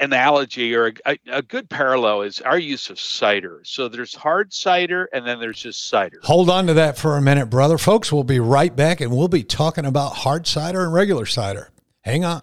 analogy 0.00 0.74
or 0.74 0.92
a, 1.06 1.18
a, 1.28 1.42
good 1.42 1.70
parallel 1.70 2.22
is 2.22 2.40
our 2.42 2.58
use 2.58 2.90
of 2.90 3.00
cider. 3.00 3.62
So 3.64 3.88
there's 3.88 4.14
hard 4.14 4.52
cider 4.52 5.08
and 5.12 5.26
then 5.26 5.40
there's 5.40 5.60
just 5.60 5.88
cider. 5.88 6.20
Hold 6.24 6.50
on 6.50 6.66
to 6.66 6.74
that 6.74 6.98
for 6.98 7.16
a 7.16 7.22
minute, 7.22 7.46
brother. 7.46 7.78
Folks, 7.78 8.12
we'll 8.12 8.24
be 8.24 8.40
right 8.40 8.74
back 8.74 9.00
and 9.00 9.10
we'll 9.10 9.28
be 9.28 9.42
talking 9.42 9.86
about 9.86 10.10
hard 10.16 10.46
cider 10.46 10.84
and 10.84 10.92
regular 10.92 11.24
cider. 11.24 11.70
Hang 12.02 12.24
on. 12.24 12.42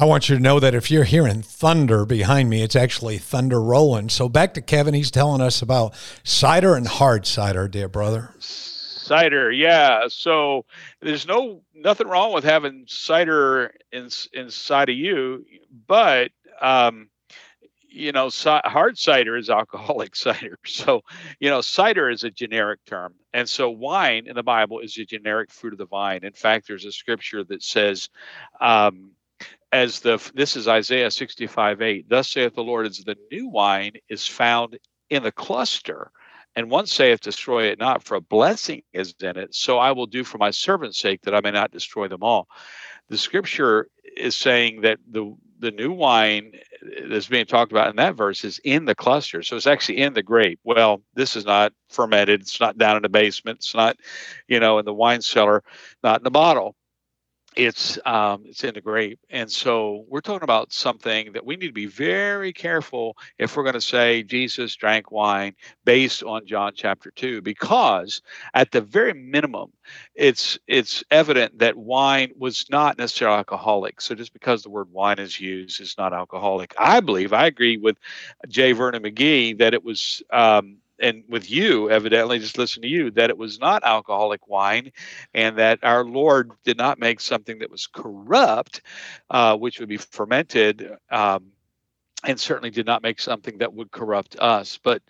I 0.00 0.06
want 0.06 0.30
you 0.30 0.36
to 0.36 0.42
know 0.42 0.58
that 0.60 0.74
if 0.74 0.90
you're 0.90 1.04
hearing 1.04 1.42
thunder 1.42 2.06
behind 2.06 2.48
me, 2.48 2.62
it's 2.62 2.74
actually 2.74 3.18
thunder 3.18 3.60
rolling. 3.60 4.08
So 4.08 4.30
back 4.30 4.54
to 4.54 4.62
Kevin, 4.62 4.94
he's 4.94 5.10
telling 5.10 5.42
us 5.42 5.60
about 5.60 5.92
cider 6.24 6.74
and 6.74 6.88
hard 6.88 7.26
cider, 7.26 7.68
dear 7.68 7.86
brother. 7.86 8.32
Cider, 8.38 9.52
yeah. 9.52 10.04
So 10.08 10.64
there's 11.02 11.26
no 11.26 11.60
nothing 11.74 12.08
wrong 12.08 12.32
with 12.32 12.44
having 12.44 12.86
cider 12.88 13.74
in, 13.92 14.08
inside 14.32 14.88
of 14.88 14.96
you, 14.96 15.44
but 15.86 16.30
um, 16.62 17.10
you 17.86 18.12
know, 18.12 18.30
hard 18.64 18.96
cider 18.96 19.36
is 19.36 19.50
alcoholic 19.50 20.16
cider. 20.16 20.58
So, 20.64 21.02
you 21.40 21.50
know, 21.50 21.60
cider 21.60 22.08
is 22.08 22.24
a 22.24 22.30
generic 22.30 22.80
term. 22.86 23.16
And 23.34 23.46
so 23.46 23.68
wine 23.68 24.28
in 24.28 24.34
the 24.34 24.42
Bible 24.42 24.78
is 24.78 24.96
a 24.96 25.04
generic 25.04 25.50
fruit 25.50 25.74
of 25.74 25.78
the 25.78 25.86
vine. 25.86 26.24
In 26.24 26.32
fact, 26.32 26.68
there's 26.68 26.86
a 26.86 26.92
scripture 26.92 27.44
that 27.44 27.62
says, 27.62 28.08
um, 28.62 29.10
as 29.72 30.00
the 30.00 30.18
this 30.34 30.56
is 30.56 30.68
Isaiah 30.68 31.10
65 31.10 31.82
8. 31.82 32.08
Thus 32.08 32.28
saith 32.28 32.54
the 32.54 32.62
Lord, 32.62 32.86
as 32.86 32.98
the 32.98 33.16
new 33.30 33.48
wine 33.48 33.92
is 34.08 34.26
found 34.26 34.78
in 35.10 35.22
the 35.22 35.32
cluster, 35.32 36.10
and 36.56 36.70
one 36.70 36.86
saith, 36.86 37.20
Destroy 37.20 37.64
it 37.64 37.78
not, 37.78 38.02
for 38.02 38.16
a 38.16 38.20
blessing 38.20 38.82
is 38.92 39.14
in 39.22 39.36
it. 39.36 39.54
So 39.54 39.78
I 39.78 39.92
will 39.92 40.06
do 40.06 40.24
for 40.24 40.38
my 40.38 40.50
servant's 40.50 40.98
sake 40.98 41.22
that 41.22 41.34
I 41.34 41.40
may 41.40 41.50
not 41.50 41.70
destroy 41.70 42.08
them 42.08 42.22
all. 42.22 42.48
The 43.08 43.18
scripture 43.18 43.88
is 44.16 44.36
saying 44.36 44.82
that 44.82 44.98
the 45.08 45.34
the 45.60 45.70
new 45.70 45.92
wine 45.92 46.52
that's 47.08 47.28
being 47.28 47.44
talked 47.44 47.70
about 47.70 47.90
in 47.90 47.96
that 47.96 48.16
verse 48.16 48.44
is 48.44 48.58
in 48.64 48.86
the 48.86 48.94
cluster. 48.94 49.42
So 49.42 49.56
it's 49.56 49.66
actually 49.66 49.98
in 49.98 50.14
the 50.14 50.22
grape. 50.22 50.58
Well, 50.64 51.02
this 51.14 51.36
is 51.36 51.44
not 51.44 51.74
fermented. 51.90 52.40
It's 52.40 52.60
not 52.60 52.78
down 52.78 52.96
in 52.96 53.02
the 53.02 53.10
basement. 53.10 53.58
It's 53.58 53.74
not, 53.74 53.98
you 54.48 54.58
know, 54.58 54.78
in 54.78 54.86
the 54.86 54.94
wine 54.94 55.20
cellar, 55.20 55.62
not 56.02 56.20
in 56.20 56.24
the 56.24 56.30
bottle 56.30 56.76
it's 57.56 57.98
um, 58.06 58.44
it's 58.46 58.64
in 58.64 58.74
the 58.74 58.80
grape 58.80 59.18
and 59.30 59.50
so 59.50 60.04
we're 60.08 60.20
talking 60.20 60.44
about 60.44 60.72
something 60.72 61.32
that 61.32 61.44
we 61.44 61.56
need 61.56 61.68
to 61.68 61.72
be 61.72 61.86
very 61.86 62.52
careful 62.52 63.16
if 63.38 63.56
we're 63.56 63.62
going 63.64 63.74
to 63.74 63.80
say 63.80 64.22
jesus 64.22 64.76
drank 64.76 65.10
wine 65.10 65.54
based 65.84 66.22
on 66.22 66.46
john 66.46 66.72
chapter 66.74 67.10
2 67.10 67.42
because 67.42 68.22
at 68.54 68.70
the 68.70 68.80
very 68.80 69.14
minimum 69.14 69.72
it's 70.14 70.58
it's 70.66 71.02
evident 71.10 71.58
that 71.58 71.76
wine 71.76 72.32
was 72.36 72.66
not 72.70 72.98
necessarily 72.98 73.38
alcoholic. 73.38 74.00
So 74.00 74.14
just 74.14 74.32
because 74.32 74.62
the 74.62 74.70
word 74.70 74.90
wine 74.92 75.18
is 75.18 75.40
used 75.40 75.80
is 75.80 75.94
not 75.98 76.12
alcoholic. 76.12 76.74
I 76.78 77.00
believe 77.00 77.32
i 77.32 77.46
agree 77.46 77.76
with 77.76 77.96
J. 78.48 78.72
Vernon 78.72 79.02
McGee 79.02 79.58
that 79.58 79.74
it 79.74 79.84
was 79.84 80.22
um, 80.32 80.78
and 81.00 81.24
with 81.28 81.50
you, 81.50 81.90
evidently, 81.90 82.38
just 82.38 82.58
listen 82.58 82.82
to 82.82 82.88
you, 82.88 83.10
that 83.12 83.30
it 83.30 83.38
was 83.38 83.58
not 83.58 83.84
alcoholic 83.84 84.48
wine, 84.48 84.92
and 85.34 85.58
that 85.58 85.78
our 85.82 86.04
Lord 86.04 86.52
did 86.64 86.76
not 86.76 86.98
make 86.98 87.20
something 87.20 87.58
that 87.58 87.70
was 87.70 87.86
corrupt, 87.86 88.82
uh, 89.30 89.56
which 89.56 89.80
would 89.80 89.88
be 89.88 89.96
fermented. 89.96 90.96
Um, 91.10 91.52
and 92.24 92.38
certainly 92.38 92.70
did 92.70 92.84
not 92.84 93.02
make 93.02 93.18
something 93.18 93.56
that 93.58 93.72
would 93.72 93.90
corrupt 93.92 94.36
us. 94.38 94.78
But 94.82 95.02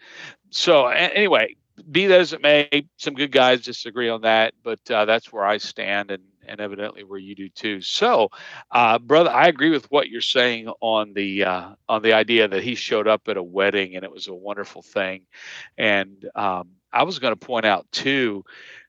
so, 0.51 0.87
anyway, 0.87 1.57
be 1.91 2.07
that 2.07 2.21
as 2.21 2.33
it 2.33 2.43
may, 2.43 2.87
some 2.99 3.15
good 3.15 3.33
guys 3.33 3.63
disagree 3.63 4.09
on 4.09 4.21
that, 4.23 4.55
but 4.63 4.79
uh, 4.91 5.05
that's 5.05 5.33
where 5.33 5.45
I 5.45 5.59
stand. 5.59 6.11
And 6.11 6.23
and 6.51 6.61
evidently 6.61 7.05
where 7.05 7.19
you 7.19 7.35
do 7.35 7.49
too. 7.49 7.81
So, 7.81 8.31
uh, 8.71 8.99
brother, 8.99 9.31
I 9.31 9.47
agree 9.49 9.71
with 9.71 9.91
what 9.91 10.09
you're 10.09 10.21
saying 10.21 10.69
on 10.81 11.15
the 11.15 11.45
uh, 11.45 11.71
on 11.89 12.03
the 12.03 12.13
idea 12.13 12.49
that 12.49 12.63
he 12.63 12.75
showed 12.75 13.09
up 13.09 13.29
at 13.29 13.37
a 13.37 13.43
wedding 13.43 13.97
and 13.97 14.05
it 14.05 14.13
was 14.13 14.29
a 14.29 14.35
wonderful 14.35 14.83
thing. 14.83 15.27
And 15.79 16.29
um, 16.35 16.71
I 16.93 17.05
was 17.05 17.19
going 17.19 17.33
to 17.35 17.47
point 17.47 17.67
out 17.67 17.87
too 17.93 18.45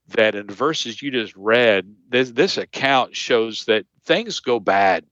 that 0.09 0.35
in 0.35 0.47
the 0.47 0.53
verses 0.53 1.01
you 1.01 1.11
just 1.11 1.35
read, 1.35 1.95
this 2.09 2.31
this 2.31 2.57
account 2.57 3.15
shows 3.15 3.65
that 3.65 3.85
things 4.03 4.39
go 4.39 4.59
bad 4.59 5.05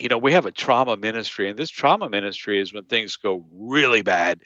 you 0.00 0.08
know, 0.08 0.18
we 0.18 0.32
have 0.32 0.46
a 0.46 0.50
trauma 0.50 0.96
ministry, 0.96 1.48
and 1.50 1.58
this 1.58 1.70
trauma 1.70 2.08
ministry 2.08 2.58
is 2.58 2.72
when 2.72 2.84
things 2.84 3.16
go 3.16 3.44
really 3.52 4.00
bad. 4.00 4.40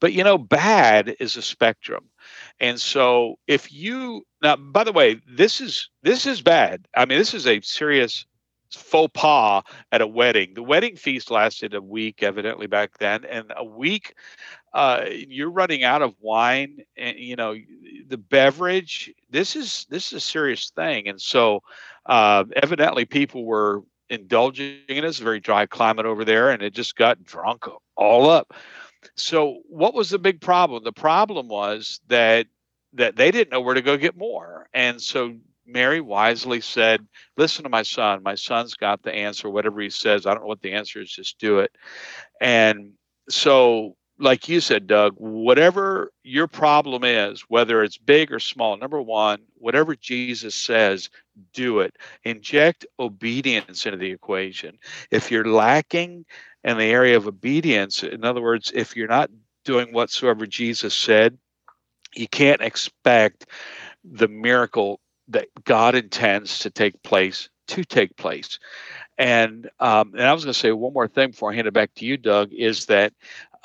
But, 0.00 0.12
you 0.12 0.24
know, 0.24 0.36
bad 0.36 1.14
is 1.20 1.36
a 1.36 1.42
spectrum. 1.42 2.10
And 2.60 2.80
so 2.80 3.38
if 3.46 3.72
you 3.72 4.24
now 4.42 4.56
by 4.56 4.84
the 4.84 4.92
way, 4.92 5.20
this 5.28 5.60
is 5.60 5.90
this 6.02 6.26
is 6.26 6.42
bad. 6.42 6.86
I 6.96 7.04
mean, 7.04 7.18
this 7.18 7.34
is 7.34 7.46
a 7.46 7.60
serious 7.60 8.26
faux 8.70 9.10
pas 9.14 9.62
at 9.92 10.00
a 10.00 10.06
wedding. 10.06 10.54
The 10.54 10.62
wedding 10.62 10.96
feast 10.96 11.30
lasted 11.30 11.74
a 11.74 11.80
week, 11.80 12.22
evidently 12.22 12.66
back 12.66 12.98
then, 12.98 13.24
and 13.24 13.52
a 13.56 13.64
week 13.64 14.14
uh, 14.74 15.04
you're 15.08 15.50
running 15.50 15.84
out 15.84 16.02
of 16.02 16.14
wine 16.20 16.78
and 16.96 17.18
you 17.18 17.36
know 17.36 17.54
the 18.08 18.18
beverage 18.18 19.10
this 19.30 19.56
is 19.56 19.86
this 19.88 20.08
is 20.08 20.12
a 20.12 20.20
serious 20.20 20.70
thing 20.70 21.08
and 21.08 21.20
so 21.20 21.60
uh, 22.04 22.44
evidently 22.54 23.06
people 23.06 23.46
were 23.46 23.82
indulging 24.10 24.78
in 24.88 24.98
it. 24.98 25.04
It's 25.04 25.20
a 25.20 25.24
very 25.24 25.40
dry 25.40 25.66
climate 25.66 26.06
over 26.06 26.24
there, 26.24 26.50
and 26.50 26.62
it 26.62 26.74
just 26.74 26.96
got 26.96 27.24
drunk 27.24 27.64
all 27.96 28.30
up. 28.30 28.54
So, 29.14 29.60
what 29.68 29.94
was 29.94 30.10
the 30.10 30.18
big 30.18 30.40
problem? 30.40 30.84
The 30.84 30.92
problem 30.92 31.48
was 31.48 32.00
that 32.08 32.46
that 32.92 33.16
they 33.16 33.30
didn't 33.30 33.50
know 33.50 33.60
where 33.60 33.74
to 33.74 33.82
go 33.82 33.96
get 33.96 34.16
more, 34.16 34.68
and 34.72 35.00
so 35.00 35.34
Mary 35.66 36.00
wisely 36.00 36.60
said, 36.60 37.06
"Listen 37.36 37.64
to 37.64 37.68
my 37.68 37.82
son. 37.82 38.22
My 38.22 38.34
son's 38.34 38.74
got 38.74 39.02
the 39.02 39.14
answer. 39.14 39.50
Whatever 39.50 39.80
he 39.80 39.90
says, 39.90 40.26
I 40.26 40.32
don't 40.32 40.42
know 40.42 40.48
what 40.48 40.62
the 40.62 40.72
answer 40.72 41.00
is. 41.00 41.10
Just 41.10 41.38
do 41.38 41.58
it." 41.60 41.72
And 42.40 42.92
so 43.28 43.96
like 44.18 44.48
you 44.48 44.60
said, 44.60 44.86
Doug, 44.86 45.14
whatever 45.18 46.12
your 46.22 46.46
problem 46.46 47.04
is, 47.04 47.42
whether 47.48 47.82
it's 47.82 47.98
big 47.98 48.32
or 48.32 48.38
small, 48.38 48.76
number 48.76 49.00
one, 49.00 49.40
whatever 49.58 49.94
Jesus 49.94 50.54
says, 50.54 51.10
do 51.52 51.80
it. 51.80 51.96
Inject 52.24 52.86
obedience 52.98 53.84
into 53.84 53.98
the 53.98 54.10
equation. 54.10 54.78
If 55.10 55.30
you're 55.30 55.50
lacking 55.50 56.24
in 56.66 56.76
the 56.76 56.84
area 56.84 57.16
of 57.16 57.26
obedience, 57.28 58.02
in 58.02 58.24
other 58.24 58.42
words, 58.42 58.72
if 58.74 58.96
you're 58.96 59.08
not 59.08 59.30
doing 59.64 59.92
whatsoever 59.92 60.46
Jesus 60.46 60.94
said, 60.94 61.38
you 62.14 62.28
can't 62.28 62.60
expect 62.60 63.46
the 64.04 64.28
miracle 64.28 65.00
that 65.28 65.48
God 65.64 65.94
intends 65.94 66.58
to 66.60 66.70
take 66.70 67.02
place 67.02 67.48
to 67.68 67.84
take 67.84 68.16
place. 68.16 68.58
And 69.18 69.68
um, 69.80 70.12
and 70.14 70.22
I 70.22 70.32
was 70.32 70.44
going 70.44 70.52
to 70.52 70.58
say 70.58 70.72
one 70.72 70.92
more 70.92 71.08
thing 71.08 71.30
before 71.30 71.52
I 71.52 71.54
hand 71.54 71.66
it 71.66 71.74
back 71.74 71.94
to 71.96 72.04
you, 72.04 72.16
Doug, 72.16 72.52
is 72.52 72.86
that 72.86 73.12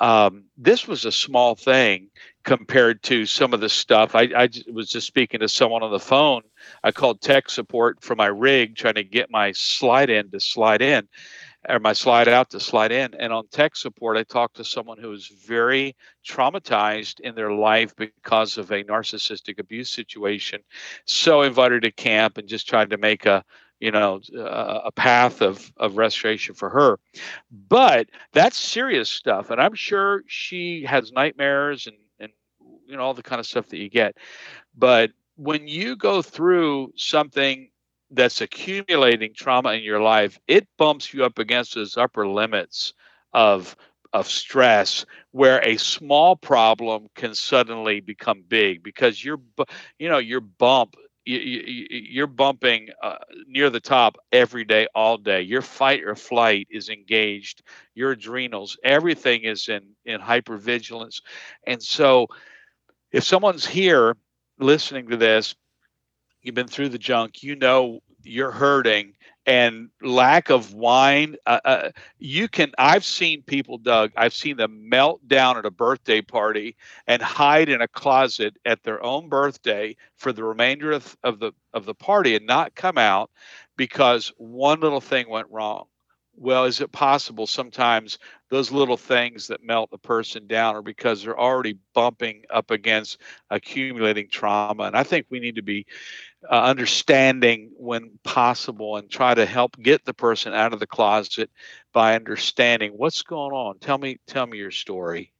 um, 0.00 0.44
this 0.56 0.88
was 0.88 1.04
a 1.04 1.12
small 1.12 1.54
thing 1.54 2.08
compared 2.44 3.02
to 3.04 3.26
some 3.26 3.54
of 3.54 3.60
the 3.60 3.68
stuff. 3.68 4.16
I, 4.16 4.22
I 4.36 4.48
was 4.72 4.88
just 4.88 5.06
speaking 5.06 5.40
to 5.40 5.48
someone 5.48 5.82
on 5.82 5.92
the 5.92 6.00
phone. 6.00 6.42
I 6.82 6.90
called 6.90 7.20
tech 7.20 7.48
support 7.48 8.02
for 8.02 8.16
my 8.16 8.26
rig, 8.26 8.74
trying 8.74 8.94
to 8.94 9.04
get 9.04 9.30
my 9.30 9.52
slide 9.52 10.10
in 10.10 10.30
to 10.30 10.40
slide 10.40 10.82
in. 10.82 11.06
Or 11.68 11.78
my 11.78 11.92
slide 11.92 12.28
out 12.28 12.50
to 12.50 12.60
slide 12.60 12.92
in. 12.92 13.14
And 13.14 13.32
on 13.32 13.46
tech 13.48 13.76
support, 13.76 14.16
I 14.16 14.24
talked 14.24 14.56
to 14.56 14.64
someone 14.64 14.98
who 14.98 15.10
was 15.10 15.26
very 15.26 15.96
traumatized 16.26 17.20
in 17.20 17.34
their 17.34 17.52
life 17.52 17.94
because 17.96 18.58
of 18.58 18.70
a 18.70 18.84
narcissistic 18.84 19.58
abuse 19.58 19.90
situation. 19.90 20.60
So 21.04 21.42
invited 21.42 21.82
to 21.82 21.92
camp 21.92 22.38
and 22.38 22.48
just 22.48 22.68
tried 22.68 22.90
to 22.90 22.98
make 22.98 23.26
a 23.26 23.44
you 23.82 23.90
know 23.90 24.20
a 24.32 24.92
path 24.92 25.42
of 25.42 25.72
of 25.76 25.96
restoration 25.96 26.54
for 26.54 26.70
her 26.70 27.00
but 27.68 28.08
that's 28.32 28.56
serious 28.56 29.10
stuff 29.10 29.50
and 29.50 29.60
i'm 29.60 29.74
sure 29.74 30.22
she 30.28 30.84
has 30.84 31.10
nightmares 31.10 31.88
and 31.88 31.96
and 32.20 32.32
you 32.86 32.96
know 32.96 33.02
all 33.02 33.12
the 33.12 33.24
kind 33.24 33.40
of 33.40 33.46
stuff 33.46 33.66
that 33.66 33.78
you 33.78 33.90
get 33.90 34.16
but 34.78 35.10
when 35.34 35.66
you 35.66 35.96
go 35.96 36.22
through 36.22 36.92
something 36.94 37.71
that's 38.12 38.40
accumulating 38.40 39.34
trauma 39.34 39.72
in 39.72 39.82
your 39.82 40.00
life, 40.00 40.38
it 40.48 40.68
bumps 40.78 41.12
you 41.14 41.24
up 41.24 41.38
against 41.38 41.74
those 41.74 41.96
upper 41.96 42.26
limits 42.28 42.94
of 43.32 43.76
of 44.14 44.28
stress 44.28 45.06
where 45.30 45.66
a 45.66 45.78
small 45.78 46.36
problem 46.36 47.08
can 47.14 47.34
suddenly 47.34 48.00
become 48.00 48.44
big 48.46 48.82
because 48.82 49.24
you're 49.24 49.40
you 49.98 50.08
know 50.08 50.18
your 50.18 50.40
bump 50.40 50.94
you, 51.24 52.24
are 52.24 52.26
bumping 52.26 52.88
uh, 53.02 53.18
near 53.46 53.70
the 53.70 53.80
top 53.80 54.16
every 54.32 54.64
day 54.64 54.88
all 54.94 55.16
day. 55.16 55.40
Your 55.40 55.62
fight 55.62 56.02
or 56.02 56.16
flight 56.16 56.66
is 56.70 56.88
engaged 56.88 57.62
your 57.94 58.12
adrenals 58.12 58.76
everything 58.84 59.42
is 59.44 59.68
in 59.68 59.82
in 60.04 60.20
hypervigilance. 60.20 61.22
And 61.66 61.82
so 61.82 62.28
if 63.12 63.24
someone's 63.24 63.66
here 63.66 64.16
listening 64.58 65.08
to 65.08 65.16
this, 65.16 65.54
you've 66.42 66.54
been 66.54 66.68
through 66.68 66.88
the 66.88 66.98
junk, 66.98 67.42
you 67.42 67.56
know 67.56 68.00
you're 68.24 68.50
hurting 68.50 69.14
and 69.46 69.88
lack 70.00 70.50
of 70.50 70.74
wine 70.74 71.34
uh, 71.46 71.58
uh, 71.64 71.90
you 72.18 72.46
can 72.46 72.70
i've 72.78 73.04
seen 73.04 73.42
people 73.42 73.76
doug 73.78 74.12
i've 74.16 74.32
seen 74.32 74.56
them 74.56 74.88
melt 74.88 75.26
down 75.26 75.56
at 75.56 75.66
a 75.66 75.70
birthday 75.70 76.20
party 76.20 76.76
and 77.08 77.20
hide 77.20 77.68
in 77.68 77.80
a 77.80 77.88
closet 77.88 78.56
at 78.64 78.82
their 78.84 79.02
own 79.02 79.28
birthday 79.28 79.96
for 80.16 80.32
the 80.32 80.44
remainder 80.44 80.92
of, 80.92 81.16
of 81.24 81.40
the 81.40 81.52
of 81.74 81.84
the 81.84 81.94
party 81.94 82.36
and 82.36 82.46
not 82.46 82.74
come 82.76 82.98
out 82.98 83.30
because 83.76 84.32
one 84.36 84.80
little 84.80 85.00
thing 85.00 85.28
went 85.28 85.50
wrong 85.50 85.86
well, 86.34 86.64
is 86.64 86.80
it 86.80 86.92
possible 86.92 87.46
sometimes 87.46 88.18
those 88.48 88.72
little 88.72 88.96
things 88.96 89.46
that 89.48 89.62
melt 89.62 89.90
a 89.92 89.98
person 89.98 90.46
down 90.46 90.74
are 90.74 90.82
because 90.82 91.22
they're 91.22 91.38
already 91.38 91.78
bumping 91.94 92.42
up 92.50 92.70
against 92.70 93.18
accumulating 93.50 94.28
trauma? 94.30 94.84
And 94.84 94.96
I 94.96 95.02
think 95.02 95.26
we 95.28 95.40
need 95.40 95.56
to 95.56 95.62
be 95.62 95.86
uh, 96.50 96.62
understanding 96.62 97.70
when 97.76 98.10
possible 98.24 98.96
and 98.96 99.10
try 99.10 99.34
to 99.34 99.46
help 99.46 99.76
get 99.80 100.04
the 100.04 100.14
person 100.14 100.52
out 100.52 100.72
of 100.72 100.80
the 100.80 100.86
closet 100.86 101.50
by 101.92 102.14
understanding 102.14 102.92
what's 102.96 103.22
going 103.22 103.52
on. 103.52 103.78
Tell 103.78 103.98
me, 103.98 104.18
tell 104.26 104.46
me 104.46 104.58
your 104.58 104.70
story. 104.70 105.32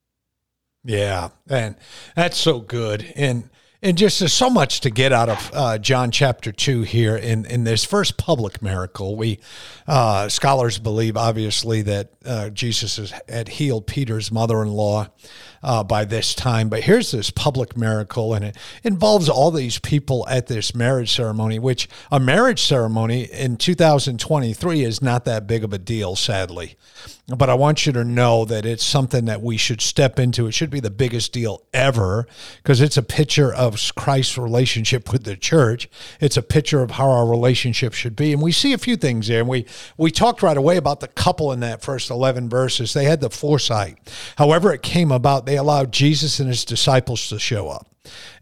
Yeah, 0.84 1.30
and 1.48 1.76
that's 2.16 2.36
so 2.36 2.60
good. 2.60 3.12
And 3.16 3.50
and 3.82 3.98
just 3.98 4.20
there's 4.20 4.32
so 4.32 4.48
much 4.48 4.80
to 4.80 4.90
get 4.90 5.12
out 5.12 5.28
of 5.28 5.50
uh, 5.52 5.78
John 5.78 6.10
chapter 6.10 6.52
two 6.52 6.82
here 6.82 7.16
in 7.16 7.46
in 7.46 7.64
this 7.64 7.84
first 7.84 8.16
public 8.16 8.62
miracle. 8.62 9.16
We 9.16 9.40
uh, 9.86 10.28
scholars 10.28 10.78
believe 10.78 11.16
obviously 11.16 11.82
that 11.82 12.12
uh, 12.24 12.50
Jesus 12.50 13.12
had 13.28 13.48
healed 13.48 13.86
Peter's 13.86 14.30
mother-in-law 14.30 15.08
uh, 15.62 15.84
by 15.84 16.04
this 16.04 16.34
time, 16.34 16.68
but 16.68 16.84
here's 16.84 17.10
this 17.10 17.30
public 17.30 17.76
miracle, 17.76 18.34
and 18.34 18.44
it 18.44 18.56
involves 18.82 19.28
all 19.28 19.50
these 19.50 19.78
people 19.78 20.26
at 20.28 20.46
this 20.46 20.74
marriage 20.74 21.12
ceremony. 21.12 21.58
Which 21.58 21.88
a 22.10 22.18
marriage 22.18 22.62
ceremony 22.62 23.24
in 23.24 23.56
2023 23.56 24.82
is 24.82 25.02
not 25.02 25.24
that 25.24 25.46
big 25.46 25.64
of 25.64 25.72
a 25.72 25.78
deal, 25.78 26.16
sadly. 26.16 26.76
But 27.28 27.48
I 27.48 27.54
want 27.54 27.86
you 27.86 27.92
to 27.92 28.04
know 28.04 28.44
that 28.44 28.66
it's 28.66 28.84
something 28.84 29.26
that 29.26 29.40
we 29.40 29.56
should 29.56 29.80
step 29.80 30.18
into. 30.18 30.46
It 30.48 30.52
should 30.52 30.70
be 30.70 30.80
the 30.80 30.90
biggest 30.90 31.32
deal 31.32 31.62
ever 31.72 32.26
because 32.56 32.80
it's 32.80 32.96
a 32.96 33.02
picture 33.02 33.54
of 33.54 33.80
Christ's 33.94 34.36
relationship 34.36 35.12
with 35.12 35.22
the 35.22 35.36
church. 35.36 35.88
It's 36.20 36.36
a 36.36 36.42
picture 36.42 36.82
of 36.82 36.92
how 36.92 37.08
our 37.08 37.26
relationship 37.26 37.94
should 37.94 38.16
be. 38.16 38.32
And 38.32 38.42
we 38.42 38.50
see 38.50 38.72
a 38.72 38.78
few 38.78 38.96
things 38.96 39.28
there. 39.28 39.40
And 39.40 39.48
we, 39.48 39.66
we 39.96 40.10
talked 40.10 40.42
right 40.42 40.56
away 40.56 40.76
about 40.76 41.00
the 41.00 41.08
couple 41.08 41.52
in 41.52 41.60
that 41.60 41.80
first 41.80 42.10
11 42.10 42.48
verses. 42.48 42.92
They 42.92 43.04
had 43.04 43.20
the 43.20 43.30
foresight. 43.30 43.98
However, 44.36 44.72
it 44.72 44.82
came 44.82 45.12
about, 45.12 45.46
they 45.52 45.58
allowed 45.58 45.92
Jesus 45.92 46.40
and 46.40 46.48
his 46.48 46.64
disciples 46.64 47.28
to 47.28 47.38
show 47.38 47.68
up. 47.68 47.91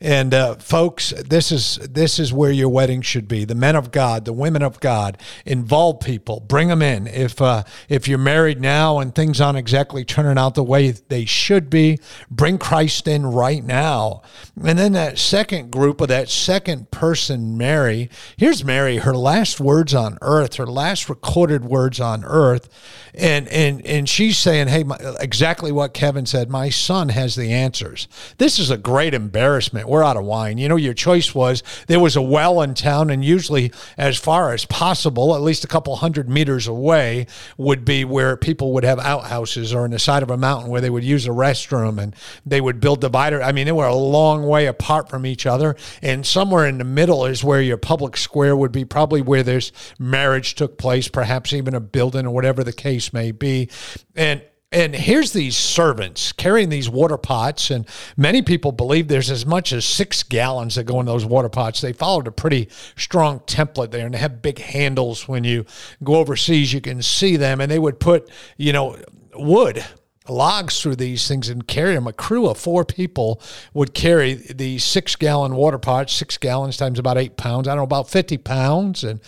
And 0.00 0.32
uh, 0.32 0.54
folks, 0.54 1.10
this 1.10 1.52
is 1.52 1.76
this 1.76 2.18
is 2.18 2.32
where 2.32 2.50
your 2.50 2.70
wedding 2.70 3.02
should 3.02 3.28
be. 3.28 3.44
The 3.44 3.54
men 3.54 3.76
of 3.76 3.90
God, 3.90 4.24
the 4.24 4.32
women 4.32 4.62
of 4.62 4.80
God, 4.80 5.18
involve 5.44 6.00
people, 6.00 6.40
bring 6.40 6.68
them 6.68 6.80
in. 6.80 7.06
If 7.06 7.42
uh, 7.42 7.64
if 7.90 8.08
you're 8.08 8.16
married 8.16 8.62
now 8.62 8.98
and 8.98 9.14
things 9.14 9.42
aren't 9.42 9.58
exactly 9.58 10.02
turning 10.04 10.38
out 10.38 10.54
the 10.54 10.64
way 10.64 10.92
they 10.92 11.26
should 11.26 11.68
be, 11.68 11.98
bring 12.30 12.56
Christ 12.56 13.06
in 13.06 13.26
right 13.26 13.62
now. 13.62 14.22
And 14.64 14.78
then 14.78 14.92
that 14.92 15.18
second 15.18 15.70
group 15.70 16.00
of 16.00 16.08
that 16.08 16.30
second 16.30 16.90
person, 16.90 17.58
Mary. 17.58 18.08
Here's 18.38 18.64
Mary, 18.64 18.98
her 18.98 19.14
last 19.14 19.60
words 19.60 19.92
on 19.92 20.16
earth, 20.22 20.54
her 20.54 20.66
last 20.66 21.10
recorded 21.10 21.66
words 21.66 22.00
on 22.00 22.24
earth, 22.24 22.70
and 23.12 23.46
and 23.48 23.84
and 23.84 24.08
she's 24.08 24.38
saying, 24.38 24.68
"Hey, 24.68 24.82
my, 24.82 24.96
exactly 25.20 25.72
what 25.72 25.92
Kevin 25.92 26.24
said. 26.24 26.48
My 26.48 26.70
son 26.70 27.10
has 27.10 27.34
the 27.34 27.52
answers." 27.52 28.08
This 28.38 28.58
is 28.58 28.70
a 28.70 28.78
great 28.78 29.12
embarrassment 29.12 29.49
we're 29.86 30.04
out 30.04 30.16
of 30.16 30.24
wine. 30.24 30.58
You 30.58 30.68
know, 30.68 30.76
your 30.76 30.94
choice 30.94 31.34
was 31.34 31.62
there 31.86 32.00
was 32.00 32.16
a 32.16 32.22
well 32.22 32.62
in 32.62 32.74
town, 32.74 33.10
and 33.10 33.24
usually 33.24 33.72
as 33.96 34.18
far 34.18 34.52
as 34.52 34.64
possible, 34.66 35.34
at 35.34 35.40
least 35.40 35.64
a 35.64 35.68
couple 35.68 35.96
hundred 35.96 36.28
meters 36.28 36.66
away, 36.66 37.26
would 37.56 37.84
be 37.84 38.04
where 38.04 38.36
people 38.36 38.72
would 38.74 38.84
have 38.84 38.98
outhouses 38.98 39.72
or 39.74 39.84
on 39.84 39.90
the 39.90 39.98
side 39.98 40.22
of 40.22 40.30
a 40.30 40.36
mountain 40.36 40.70
where 40.70 40.80
they 40.80 40.90
would 40.90 41.04
use 41.04 41.26
a 41.26 41.30
restroom 41.30 42.00
and 42.00 42.14
they 42.46 42.60
would 42.60 42.80
build 42.80 43.00
divider. 43.00 43.42
I 43.42 43.52
mean, 43.52 43.66
they 43.66 43.72
were 43.72 43.86
a 43.86 43.94
long 43.94 44.46
way 44.46 44.66
apart 44.66 45.08
from 45.08 45.26
each 45.26 45.46
other, 45.46 45.76
and 46.02 46.26
somewhere 46.26 46.66
in 46.66 46.78
the 46.78 46.84
middle 46.84 47.26
is 47.26 47.42
where 47.42 47.62
your 47.62 47.78
public 47.78 48.16
square 48.16 48.56
would 48.56 48.72
be, 48.72 48.84
probably 48.84 49.22
where 49.22 49.42
this 49.42 49.72
marriage 49.98 50.54
took 50.54 50.78
place, 50.78 51.08
perhaps 51.08 51.52
even 51.52 51.74
a 51.74 51.80
building 51.80 52.26
or 52.26 52.30
whatever 52.30 52.62
the 52.64 52.72
case 52.72 53.12
may 53.12 53.32
be. 53.32 53.68
And 54.14 54.42
and 54.72 54.94
here's 54.94 55.32
these 55.32 55.56
servants 55.56 56.30
carrying 56.30 56.68
these 56.68 56.88
water 56.88 57.16
pots, 57.16 57.70
and 57.70 57.86
many 58.16 58.40
people 58.40 58.70
believe 58.70 59.08
there's 59.08 59.30
as 59.30 59.44
much 59.44 59.72
as 59.72 59.84
six 59.84 60.22
gallons 60.22 60.76
that 60.76 60.84
go 60.84 61.00
in 61.00 61.06
those 61.06 61.24
water 61.24 61.48
pots. 61.48 61.80
They 61.80 61.92
followed 61.92 62.28
a 62.28 62.32
pretty 62.32 62.68
strong 62.96 63.40
template 63.40 63.90
there, 63.90 64.06
and 64.06 64.14
they 64.14 64.18
have 64.18 64.42
big 64.42 64.60
handles. 64.60 65.26
When 65.26 65.42
you 65.42 65.64
go 66.04 66.16
overseas, 66.16 66.72
you 66.72 66.80
can 66.80 67.02
see 67.02 67.36
them, 67.36 67.60
and 67.60 67.70
they 67.70 67.80
would 67.80 67.98
put, 67.98 68.30
you 68.58 68.72
know, 68.72 68.96
wood 69.34 69.84
logs 70.28 70.80
through 70.80 70.94
these 70.94 71.26
things 71.26 71.48
and 71.48 71.66
carry 71.66 71.94
them. 71.94 72.06
A 72.06 72.12
crew 72.12 72.48
of 72.48 72.56
four 72.56 72.84
people 72.84 73.42
would 73.74 73.92
carry 73.92 74.34
these 74.34 74.84
six 74.84 75.16
gallon 75.16 75.56
water 75.56 75.78
pots, 75.78 76.12
six 76.12 76.38
gallons 76.38 76.76
times 76.76 77.00
about 77.00 77.18
eight 77.18 77.36
pounds. 77.36 77.66
I 77.66 77.72
don't 77.72 77.78
know, 77.78 77.84
about 77.84 78.08
50 78.08 78.38
pounds. 78.38 79.02
And, 79.02 79.20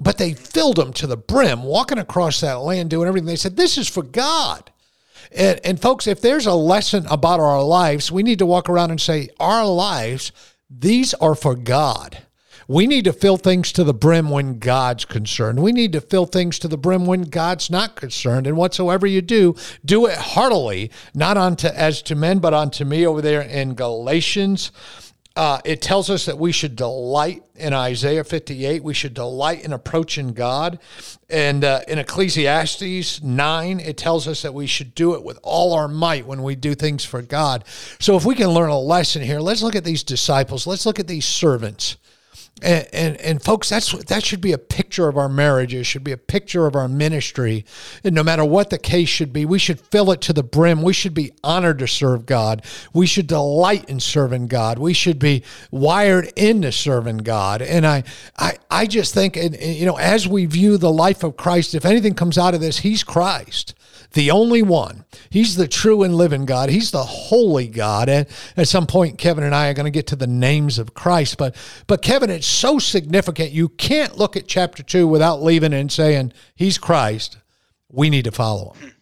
but 0.00 0.18
they 0.18 0.34
filled 0.34 0.76
them 0.76 0.92
to 0.94 1.06
the 1.06 1.16
brim, 1.16 1.62
walking 1.62 1.98
across 1.98 2.40
that 2.40 2.54
land, 2.54 2.90
doing 2.90 3.06
everything. 3.06 3.26
They 3.26 3.36
said, 3.36 3.56
This 3.56 3.78
is 3.78 3.88
for 3.88 4.02
God. 4.02 4.72
And, 5.32 5.60
and 5.64 5.80
folks, 5.80 6.06
if 6.06 6.20
there's 6.20 6.46
a 6.46 6.54
lesson 6.54 7.06
about 7.10 7.40
our 7.40 7.62
lives, 7.62 8.10
we 8.12 8.22
need 8.22 8.38
to 8.38 8.46
walk 8.46 8.68
around 8.68 8.90
and 8.90 9.00
say, 9.00 9.28
our 9.38 9.66
lives, 9.66 10.32
these 10.70 11.14
are 11.14 11.34
for 11.34 11.54
God. 11.54 12.18
We 12.70 12.86
need 12.86 13.04
to 13.04 13.14
fill 13.14 13.38
things 13.38 13.72
to 13.72 13.84
the 13.84 13.94
brim 13.94 14.28
when 14.28 14.58
God's 14.58 15.06
concerned. 15.06 15.62
We 15.62 15.72
need 15.72 15.92
to 15.92 16.02
fill 16.02 16.26
things 16.26 16.58
to 16.58 16.68
the 16.68 16.76
brim 16.76 17.06
when 17.06 17.22
God's 17.22 17.70
not 17.70 17.96
concerned. 17.96 18.46
And 18.46 18.58
whatsoever 18.58 19.06
you 19.06 19.22
do, 19.22 19.56
do 19.86 20.04
it 20.04 20.18
heartily, 20.18 20.90
not 21.14 21.38
unto 21.38 21.68
as 21.68 22.02
to 22.02 22.14
men, 22.14 22.40
but 22.40 22.52
unto 22.52 22.84
me 22.84 23.06
over 23.06 23.22
there 23.22 23.40
in 23.40 23.74
Galatians 23.74 24.70
uh, 25.38 25.60
it 25.64 25.80
tells 25.80 26.10
us 26.10 26.26
that 26.26 26.36
we 26.36 26.50
should 26.50 26.74
delight 26.74 27.44
in 27.54 27.72
Isaiah 27.72 28.24
58. 28.24 28.82
We 28.82 28.92
should 28.92 29.14
delight 29.14 29.64
in 29.64 29.72
approaching 29.72 30.32
God. 30.32 30.80
And 31.30 31.64
uh, 31.64 31.82
in 31.86 32.00
Ecclesiastes 32.00 33.22
9, 33.22 33.78
it 33.78 33.96
tells 33.96 34.26
us 34.26 34.42
that 34.42 34.52
we 34.52 34.66
should 34.66 34.96
do 34.96 35.14
it 35.14 35.22
with 35.22 35.38
all 35.44 35.74
our 35.74 35.86
might 35.86 36.26
when 36.26 36.42
we 36.42 36.56
do 36.56 36.74
things 36.74 37.04
for 37.04 37.22
God. 37.22 37.64
So 38.00 38.16
if 38.16 38.24
we 38.24 38.34
can 38.34 38.48
learn 38.48 38.70
a 38.70 38.80
lesson 38.80 39.22
here, 39.22 39.38
let's 39.38 39.62
look 39.62 39.76
at 39.76 39.84
these 39.84 40.02
disciples. 40.02 40.66
Let's 40.66 40.84
look 40.84 40.98
at 40.98 41.06
these 41.06 41.24
servants. 41.24 41.98
And, 42.62 42.88
and, 42.92 43.16
and 43.18 43.42
folks, 43.42 43.68
that's 43.68 43.92
that 44.06 44.24
should 44.24 44.40
be 44.40 44.52
a 44.52 44.58
picture 44.58 45.08
of 45.08 45.16
our 45.16 45.28
marriages, 45.28 45.86
should 45.86 46.02
be 46.02 46.12
a 46.12 46.16
picture 46.16 46.66
of 46.66 46.74
our 46.74 46.88
ministry. 46.88 47.64
And 48.02 48.14
no 48.14 48.22
matter 48.22 48.44
what 48.44 48.70
the 48.70 48.78
case 48.78 49.08
should 49.08 49.32
be, 49.32 49.44
we 49.44 49.58
should 49.58 49.80
fill 49.80 50.10
it 50.10 50.20
to 50.22 50.32
the 50.32 50.42
brim. 50.42 50.82
We 50.82 50.92
should 50.92 51.14
be 51.14 51.32
honored 51.44 51.78
to 51.78 51.86
serve 51.86 52.26
God. 52.26 52.64
We 52.92 53.06
should 53.06 53.26
delight 53.28 53.88
in 53.88 54.00
serving 54.00 54.48
God. 54.48 54.78
We 54.78 54.92
should 54.92 55.18
be 55.18 55.44
wired 55.70 56.32
into 56.36 56.72
serving 56.72 57.18
God. 57.18 57.62
And 57.62 57.86
I 57.86 58.02
I 58.36 58.58
I 58.70 58.86
just 58.86 59.14
think, 59.14 59.36
and, 59.36 59.54
and 59.54 59.74
you 59.76 59.86
know, 59.86 59.96
as 59.96 60.26
we 60.26 60.46
view 60.46 60.78
the 60.78 60.92
life 60.92 61.22
of 61.22 61.36
Christ, 61.36 61.74
if 61.74 61.84
anything 61.84 62.14
comes 62.14 62.38
out 62.38 62.54
of 62.54 62.60
this, 62.60 62.78
He's 62.78 63.04
Christ 63.04 63.74
the 64.12 64.30
only 64.30 64.62
one. 64.62 65.04
He's 65.28 65.56
the 65.56 65.68
true 65.68 66.02
and 66.02 66.14
living 66.14 66.46
God. 66.46 66.70
He's 66.70 66.90
the 66.90 67.02
holy 67.02 67.68
God. 67.68 68.08
And 68.08 68.26
at 68.56 68.68
some 68.68 68.86
point, 68.86 69.18
Kevin 69.18 69.44
and 69.44 69.54
I 69.54 69.68
are 69.68 69.74
going 69.74 69.84
to 69.84 69.90
get 69.90 70.06
to 70.08 70.16
the 70.16 70.26
names 70.26 70.78
of 70.78 70.94
Christ. 70.94 71.36
But, 71.36 71.54
but 71.86 72.00
Kevin, 72.00 72.30
it's 72.30 72.46
so 72.48 72.78
significant. 72.78 73.52
You 73.52 73.68
can't 73.68 74.16
look 74.16 74.36
at 74.36 74.46
chapter 74.48 74.82
two 74.82 75.06
without 75.06 75.42
leaving 75.42 75.72
and 75.72 75.90
saying, 75.90 76.32
He's 76.54 76.78
Christ. 76.78 77.38
we 77.88 78.10
need 78.10 78.24
to 78.24 78.32
follow 78.32 78.74
him. 78.74 78.94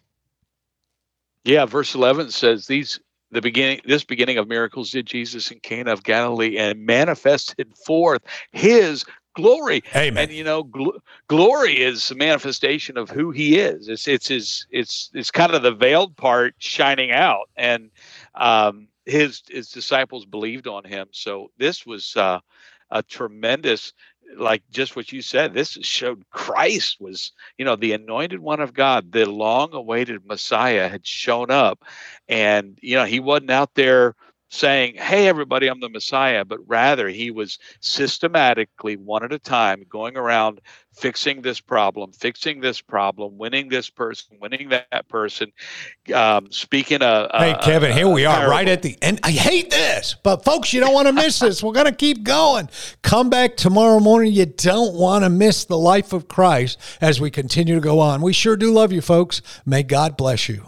Yeah, 1.43 1.65
verse 1.65 1.95
11 1.95 2.31
says 2.31 2.67
these 2.67 2.99
the 3.31 3.41
beginning 3.41 3.81
this 3.85 4.03
beginning 4.03 4.37
of 4.37 4.47
miracles 4.47 4.91
did 4.91 5.05
Jesus 5.05 5.51
in 5.51 5.59
Cana 5.59 5.91
of 5.91 6.03
Galilee 6.03 6.57
and 6.57 6.85
manifested 6.85 7.75
forth 7.77 8.21
his 8.51 9.05
glory. 9.37 9.83
Amen. 9.95 10.23
And 10.23 10.33
you 10.33 10.43
know, 10.43 10.63
gl- 10.65 10.99
glory 11.27 11.81
is 11.81 12.09
a 12.11 12.15
manifestation 12.15 12.97
of 12.97 13.09
who 13.09 13.31
he 13.31 13.59
is. 13.59 13.87
It's 13.87 14.07
it's 14.07 14.27
his 14.27 14.67
it's 14.71 15.09
it's 15.13 15.31
kind 15.31 15.53
of 15.53 15.61
the 15.61 15.71
veiled 15.71 16.17
part 16.17 16.55
shining 16.57 17.11
out, 17.11 17.49
and 17.55 17.91
um, 18.35 18.87
his 19.05 19.43
his 19.47 19.69
disciples 19.69 20.25
believed 20.25 20.67
on 20.67 20.83
him. 20.83 21.07
So 21.11 21.51
this 21.57 21.85
was 21.85 22.15
uh, 22.17 22.39
a 22.91 23.03
tremendous 23.03 23.93
like 24.35 24.61
just 24.69 24.95
what 24.95 25.11
you 25.11 25.21
said 25.21 25.53
this 25.53 25.77
showed 25.81 26.23
christ 26.31 26.97
was 26.99 27.31
you 27.57 27.63
know 27.63 27.75
the 27.75 27.93
anointed 27.93 28.39
one 28.39 28.59
of 28.59 28.73
god 28.73 29.11
the 29.11 29.25
long 29.25 29.73
awaited 29.73 30.25
messiah 30.25 30.89
had 30.89 31.05
shown 31.05 31.49
up. 31.49 31.83
And 32.27 32.77
you 32.81 32.95
know 32.95 33.05
he 33.05 33.19
wasn't 33.19 33.51
out 33.51 33.75
there 33.75 34.15
saying 34.49 34.95
hey 34.95 35.27
everybody 35.27 35.67
i'm 35.67 35.79
the 35.79 35.89
messiah 35.89 36.45
but 36.45 36.59
rather 36.67 37.07
he 37.07 37.31
was 37.31 37.59
systematically 37.79 38.95
one 38.95 39.23
at 39.23 39.33
a 39.33 39.39
time 39.39 39.83
going 39.89 40.17
around 40.17 40.61
fixing 40.97 41.41
this 41.41 41.59
problem, 41.59 42.11
fixing 42.11 42.59
this 42.59 42.81
problem, 42.81 43.37
winning 43.37 43.69
this 43.69 43.89
person, 43.89 44.37
winning 44.41 44.69
that 44.69 45.07
person, 45.07 45.51
um, 46.13 46.51
speaking 46.51 47.01
a, 47.01 47.29
a. 47.31 47.39
Hey, 47.39 47.55
Kevin, 47.61 47.91
here 47.95 48.09
we 48.09 48.25
are 48.25 48.49
right 48.49 48.67
at 48.67 48.81
the 48.81 48.97
end. 49.01 49.19
I 49.23 49.31
hate 49.31 49.69
this, 49.69 50.15
but 50.23 50.43
folks, 50.43 50.73
you 50.73 50.79
don't 50.79 50.93
want 50.93 51.07
to 51.07 51.13
miss 51.13 51.39
this. 51.47 51.63
We're 51.63 51.73
going 51.73 51.85
to 51.85 51.95
keep 51.95 52.23
going. 52.23 52.69
Come 53.03 53.29
back 53.29 53.55
tomorrow 53.55 53.99
morning. 53.99 54.33
You 54.33 54.47
don't 54.47 54.95
want 54.95 55.23
to 55.23 55.29
miss 55.29 55.65
the 55.65 55.77
life 55.77 56.13
of 56.13 56.27
Christ 56.27 56.79
as 56.99 57.21
we 57.21 57.29
continue 57.29 57.75
to 57.75 57.81
go 57.81 57.99
on. 57.99 58.21
We 58.21 58.33
sure 58.33 58.57
do 58.57 58.71
love 58.71 58.91
you, 58.91 59.01
folks. 59.01 59.41
May 59.65 59.83
God 59.83 60.17
bless 60.17 60.49
you. 60.49 60.67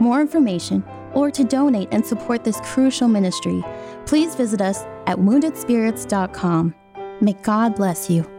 more 0.00 0.20
information, 0.20 0.84
or 1.12 1.30
to 1.30 1.44
donate 1.44 1.88
and 1.92 2.04
support 2.04 2.44
this 2.44 2.60
crucial 2.62 3.08
ministry, 3.08 3.62
please 4.06 4.34
visit 4.34 4.60
us 4.60 4.82
at 5.06 5.18
woundedspirits.com. 5.18 6.74
May 7.20 7.32
God 7.42 7.76
bless 7.76 8.10
you. 8.10 8.33